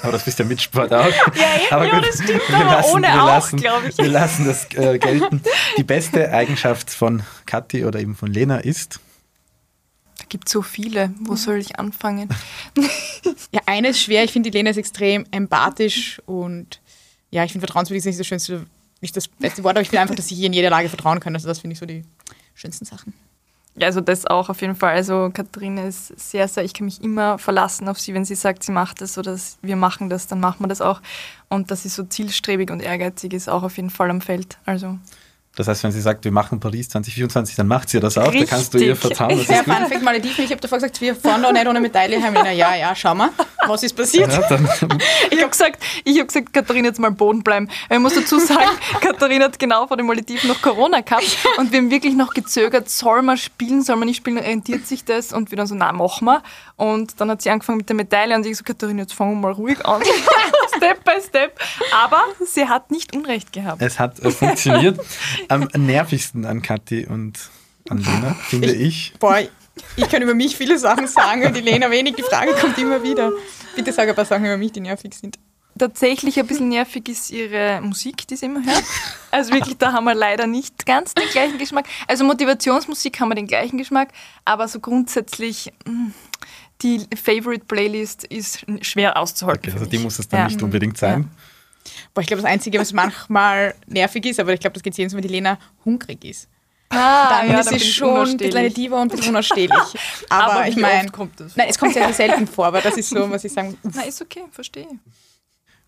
Aber 0.03 0.11
das 0.11 0.25
bist 0.25 0.37
ja 0.37 0.43
mit 0.43 0.61
Sport 0.61 0.91
auch. 0.91 1.05
aber 1.71 1.85
ja, 1.85 2.01
das 2.01 2.21
stimmt, 2.21 2.41
aber 2.53 2.85
ohne 2.89 3.07
wir 3.07 3.23
auch, 3.23 3.27
lassen, 3.27 3.61
glaub 3.61 3.87
ich. 3.87 3.97
Wir 3.97 4.09
lassen 4.09 4.45
das 4.45 4.65
äh, 4.73 4.99
gelten. 4.99 5.41
Die 5.77 5.83
beste 5.83 6.33
Eigenschaft 6.33 6.89
von 6.89 7.23
Kathi 7.45 7.85
oder 7.85 8.01
eben 8.01 8.17
von 8.17 8.29
Lena 8.29 8.57
ist. 8.57 8.99
Gibt 10.31 10.47
so 10.47 10.61
viele. 10.61 11.13
Wo 11.19 11.35
soll 11.35 11.57
ich 11.57 11.77
anfangen? 11.77 12.29
Ja, 13.53 13.59
eine 13.65 13.89
ist 13.89 13.99
schwer. 13.99 14.23
Ich 14.23 14.31
finde, 14.31 14.49
die 14.49 14.57
Lena 14.57 14.69
ist 14.69 14.77
extrem 14.77 15.25
empathisch 15.29 16.21
und 16.25 16.79
ja, 17.29 17.43
ich 17.43 17.51
finde, 17.51 17.67
vertrauenswürdig 17.67 17.99
ist 17.99 18.05
nicht 18.05 18.19
das 18.19 18.27
schönste 18.27 18.65
nicht 19.01 19.17
das 19.17 19.27
beste 19.27 19.63
Wort, 19.63 19.75
aber 19.75 19.81
ich 19.81 19.91
will 19.91 19.99
einfach, 19.99 20.15
dass 20.15 20.31
ich 20.31 20.37
ihr 20.37 20.45
in 20.45 20.53
jeder 20.53 20.69
Lage 20.69 20.87
vertrauen 20.87 21.19
kann. 21.19 21.35
Also 21.35 21.49
das 21.49 21.59
finde 21.59 21.73
ich 21.73 21.79
so 21.79 21.85
die 21.85 22.03
schönsten 22.53 22.85
Sachen. 22.85 23.13
Ja, 23.75 23.87
also 23.87 23.99
das 23.99 24.25
auch 24.25 24.47
auf 24.47 24.61
jeden 24.61 24.75
Fall. 24.75 24.93
Also 24.93 25.31
Katharina 25.33 25.85
ist 25.85 26.17
sehr, 26.17 26.47
sehr, 26.47 26.63
ich 26.63 26.73
kann 26.73 26.85
mich 26.85 27.01
immer 27.01 27.37
verlassen 27.37 27.89
auf 27.89 27.99
sie, 27.99 28.13
wenn 28.13 28.23
sie 28.23 28.35
sagt, 28.35 28.63
sie 28.63 28.71
macht 28.71 29.01
das 29.01 29.17
oder 29.17 29.37
wir 29.61 29.75
machen 29.75 30.09
das, 30.09 30.27
dann 30.27 30.39
machen 30.39 30.63
wir 30.63 30.67
das 30.67 30.81
auch. 30.81 31.01
Und 31.49 31.71
dass 31.71 31.83
sie 31.83 31.89
so 31.89 32.03
zielstrebig 32.03 32.69
und 32.71 32.81
ehrgeizig 32.81 33.33
ist, 33.33 33.49
auch 33.49 33.63
auf 33.63 33.75
jeden 33.75 33.89
Fall 33.89 34.09
am 34.09 34.21
Feld. 34.21 34.57
Also 34.65 34.97
das 35.55 35.67
heißt, 35.67 35.83
wenn 35.83 35.91
sie 35.91 35.99
sagt, 35.99 36.23
wir 36.23 36.31
machen 36.31 36.61
Paris 36.61 36.87
2024, 36.89 37.57
dann 37.57 37.67
macht 37.67 37.89
sie 37.89 37.99
das 37.99 38.17
auch. 38.17 38.27
Richtig. 38.31 38.49
Da 38.49 38.55
kannst 38.55 38.73
du 38.73 38.77
ihr 38.77 38.95
vertrauen. 38.95 39.37
Das 39.37 39.47
ja, 39.49 39.63
Fun 39.63 39.85
Fact, 39.87 40.01
Malediven. 40.01 40.45
Ich 40.45 40.51
habe 40.51 40.61
davor 40.61 40.77
gesagt, 40.77 41.01
wir 41.01 41.13
fahren 41.13 41.43
da 41.43 41.51
nicht 41.51 41.67
ohne 41.67 41.81
Medaille 41.81 42.23
heim. 42.23 42.33
Ja, 42.35 42.73
ja, 42.73 42.95
schau 42.95 43.13
mal, 43.13 43.31
was 43.67 43.83
ist 43.83 43.93
passiert? 43.93 44.31
Ja, 44.31 44.37
ich 45.29 45.39
habe 45.39 45.49
gesagt, 45.49 45.83
hab 46.07 46.27
gesagt, 46.27 46.53
Katharina, 46.53 46.87
jetzt 46.87 46.99
mal 46.99 47.11
Boden 47.11 47.43
bleiben. 47.43 47.67
Ich 47.89 47.99
muss 47.99 48.13
dazu 48.13 48.39
sagen, 48.39 48.69
Katharina 49.01 49.45
hat 49.45 49.59
genau 49.59 49.87
vor 49.87 49.97
den 49.97 50.05
Malediven 50.05 50.47
noch 50.47 50.61
Corona 50.61 51.01
gehabt 51.01 51.37
und 51.57 51.71
wir 51.73 51.79
haben 51.79 51.91
wirklich 51.91 52.15
noch 52.15 52.33
gezögert, 52.33 52.89
soll 52.89 53.21
man 53.21 53.35
spielen, 53.35 53.81
soll 53.81 53.97
man 53.97 54.07
nicht 54.07 54.17
spielen, 54.17 54.37
rentiert 54.37 54.87
sich 54.87 55.03
das? 55.03 55.33
Und 55.33 55.51
wir 55.51 55.57
dann 55.57 55.67
so, 55.67 55.75
nein, 55.75 55.95
machen 55.95 56.25
wir. 56.25 56.43
Und 56.77 57.19
dann 57.19 57.29
hat 57.29 57.41
sie 57.41 57.49
angefangen 57.49 57.79
mit 57.79 57.89
der 57.89 57.97
Medaille 57.97 58.35
und 58.35 58.45
ich 58.45 58.55
so, 58.57 58.63
Katharina, 58.63 59.01
jetzt 59.01 59.13
fangen 59.13 59.33
wir 59.33 59.41
mal 59.49 59.51
ruhig 59.51 59.85
an. 59.85 60.01
step 60.81 61.03
by 61.03 61.21
step. 61.21 61.59
Aber 61.93 62.23
sie 62.45 62.67
hat 62.67 62.91
nicht 62.91 63.15
Unrecht 63.15 63.53
gehabt. 63.53 63.81
Es 63.81 63.99
hat 63.99 64.19
äh, 64.19 64.31
funktioniert 64.31 64.99
am 65.47 65.67
nervigsten 65.75 66.45
an 66.45 66.61
Kathi 66.61 67.05
und 67.05 67.39
an 67.89 67.99
Lena, 67.99 68.35
finde 68.49 68.71
ich. 68.71 69.11
ich. 69.11 69.19
Boah, 69.19 69.39
ich 69.95 70.09
kann 70.09 70.21
über 70.21 70.33
mich 70.33 70.55
viele 70.55 70.77
Sachen 70.77 71.07
sagen 71.07 71.45
und 71.45 71.55
die 71.55 71.61
Lena 71.61 71.89
wenig. 71.91 72.15
Die 72.15 72.23
Frage 72.23 72.53
kommt 72.53 72.77
immer 72.77 73.03
wieder. 73.03 73.31
Bitte 73.75 73.91
sag 73.91 74.09
ein 74.09 74.15
paar 74.15 74.25
Sachen 74.25 74.45
über 74.45 74.57
mich, 74.57 74.71
die 74.71 74.81
nervig 74.81 75.13
sind. 75.13 75.37
Tatsächlich 75.77 76.37
ein 76.37 76.45
bisschen 76.45 76.67
nervig 76.67 77.07
ist 77.07 77.31
ihre 77.31 77.81
Musik, 77.81 78.27
die 78.27 78.35
sie 78.35 78.47
immer 78.47 78.63
hört. 78.63 78.83
Also 79.31 79.53
wirklich, 79.53 79.77
da 79.77 79.93
haben 79.93 80.03
wir 80.03 80.13
leider 80.13 80.45
nicht 80.45 80.85
ganz 80.85 81.13
den 81.13 81.27
gleichen 81.29 81.57
Geschmack. 81.57 81.85
Also 82.07 82.25
Motivationsmusik 82.25 83.19
haben 83.19 83.29
wir 83.29 83.35
den 83.35 83.47
gleichen 83.47 83.77
Geschmack, 83.77 84.09
aber 84.43 84.67
so 84.67 84.81
grundsätzlich 84.81 85.71
mm, 85.85 86.09
die 86.81 87.05
Favorite 87.15 87.65
Playlist 87.65 88.23
ist 88.25 88.65
schwer 88.81 89.17
auszuhalten. 89.17 89.69
Okay, 89.69 89.79
also 89.79 89.89
die 89.89 89.99
muss 89.99 90.19
es 90.19 90.27
dann 90.27 90.41
ja. 90.41 90.47
nicht 90.47 90.61
unbedingt 90.61 90.97
sein. 90.97 91.21
Ja. 91.21 91.91
Boah, 92.13 92.21
ich 92.21 92.27
glaube, 92.27 92.41
das 92.41 92.51
Einzige, 92.51 92.79
was 92.79 92.93
manchmal 92.93 93.73
nervig 93.87 94.25
ist, 94.25 94.39
aber 94.39 94.53
ich 94.53 94.59
glaube, 94.59 94.73
das 94.73 94.83
geht 94.83 94.97
jedes 94.97 95.13
Mal, 95.13 95.17
wenn 95.17 95.27
die 95.27 95.33
Lena 95.33 95.57
hungrig 95.85 96.23
ist. 96.25 96.47
Ah, 96.89 97.41
dann 97.41 97.49
ja, 97.49 97.59
ist 97.61 97.69
sie 97.69 97.79
schon 97.79 98.27
ein 98.27 98.37
bisschen 98.37 98.57
eine 98.57 98.69
Diva 98.69 99.01
und 99.01 99.11
ein 99.11 99.15
bisschen 99.15 99.29
unausstehlich. 99.29 99.71
Aber, 100.29 100.53
aber 100.53 100.67
ich 100.67 100.75
meine, 100.75 101.09
nein, 101.55 101.67
es 101.69 101.77
kommt 101.77 101.93
sehr, 101.93 102.05
sehr 102.05 102.13
selten 102.13 102.47
vor, 102.47 102.67
aber 102.67 102.81
das 102.81 102.95
ist 102.95 103.09
so, 103.09 103.29
was 103.29 103.43
ich 103.43 103.51
sagen 103.51 103.77
muss. 103.81 103.95
Na, 103.95 104.03
ist 104.03 104.21
okay, 104.21 104.43
verstehe. 104.51 104.87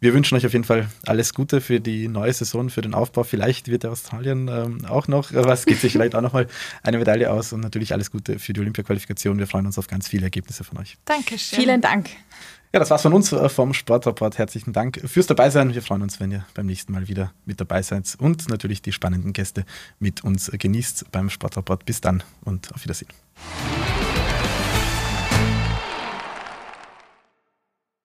Wir 0.03 0.13
wünschen 0.13 0.35
euch 0.35 0.45
auf 0.45 0.51
jeden 0.51 0.65
Fall 0.65 0.89
alles 1.05 1.33
Gute 1.33 1.61
für 1.61 1.79
die 1.79 2.09
neue 2.09 2.33
Saison, 2.33 2.69
für 2.69 2.81
den 2.81 2.93
Aufbau. 2.93 3.23
Vielleicht 3.23 3.69
wird 3.69 3.83
der 3.83 3.91
Australien 3.91 4.49
ähm, 4.49 4.83
auch 4.85 5.07
noch 5.07 5.33
was, 5.33 5.65
geht 5.65 5.79
sich 5.79 5.93
vielleicht 5.93 6.13
auch 6.13 6.19
nochmal 6.19 6.47
eine 6.83 6.97
Medaille 6.97 7.31
aus 7.31 7.53
und 7.53 7.61
natürlich 7.61 7.93
alles 7.93 8.11
Gute 8.11 8.37
für 8.37 8.51
die 8.51 8.59
Olympia-Qualifikation. 8.59 9.39
Wir 9.39 9.47
freuen 9.47 9.65
uns 9.65 9.79
auf 9.79 9.87
ganz 9.87 10.09
viele 10.09 10.23
Ergebnisse 10.23 10.65
von 10.65 10.79
euch. 10.79 10.97
Dankeschön. 11.05 11.57
Vielen 11.57 11.79
Dank. 11.79 12.09
Ja, 12.73 12.81
das 12.81 12.89
war's 12.89 13.03
von 13.03 13.13
uns 13.13 13.31
äh, 13.31 13.47
vom 13.47 13.73
Sportrapport. 13.73 14.37
Herzlichen 14.37 14.73
Dank 14.73 14.99
fürs 15.05 15.27
Dabeisein. 15.27 15.73
Wir 15.73 15.81
freuen 15.81 16.01
uns, 16.01 16.19
wenn 16.19 16.31
ihr 16.31 16.45
beim 16.53 16.65
nächsten 16.65 16.91
Mal 16.91 17.07
wieder 17.07 17.31
mit 17.45 17.61
dabei 17.61 17.81
seid 17.81 18.13
und 18.17 18.49
natürlich 18.49 18.81
die 18.81 18.91
spannenden 18.91 19.31
Gäste 19.31 19.63
mit 19.99 20.21
uns 20.21 20.51
genießt 20.51 21.13
beim 21.13 21.29
Sportrapport. 21.29 21.85
Bis 21.85 22.01
dann 22.01 22.23
und 22.43 22.73
auf 22.73 22.83
Wiedersehen. 22.83 23.07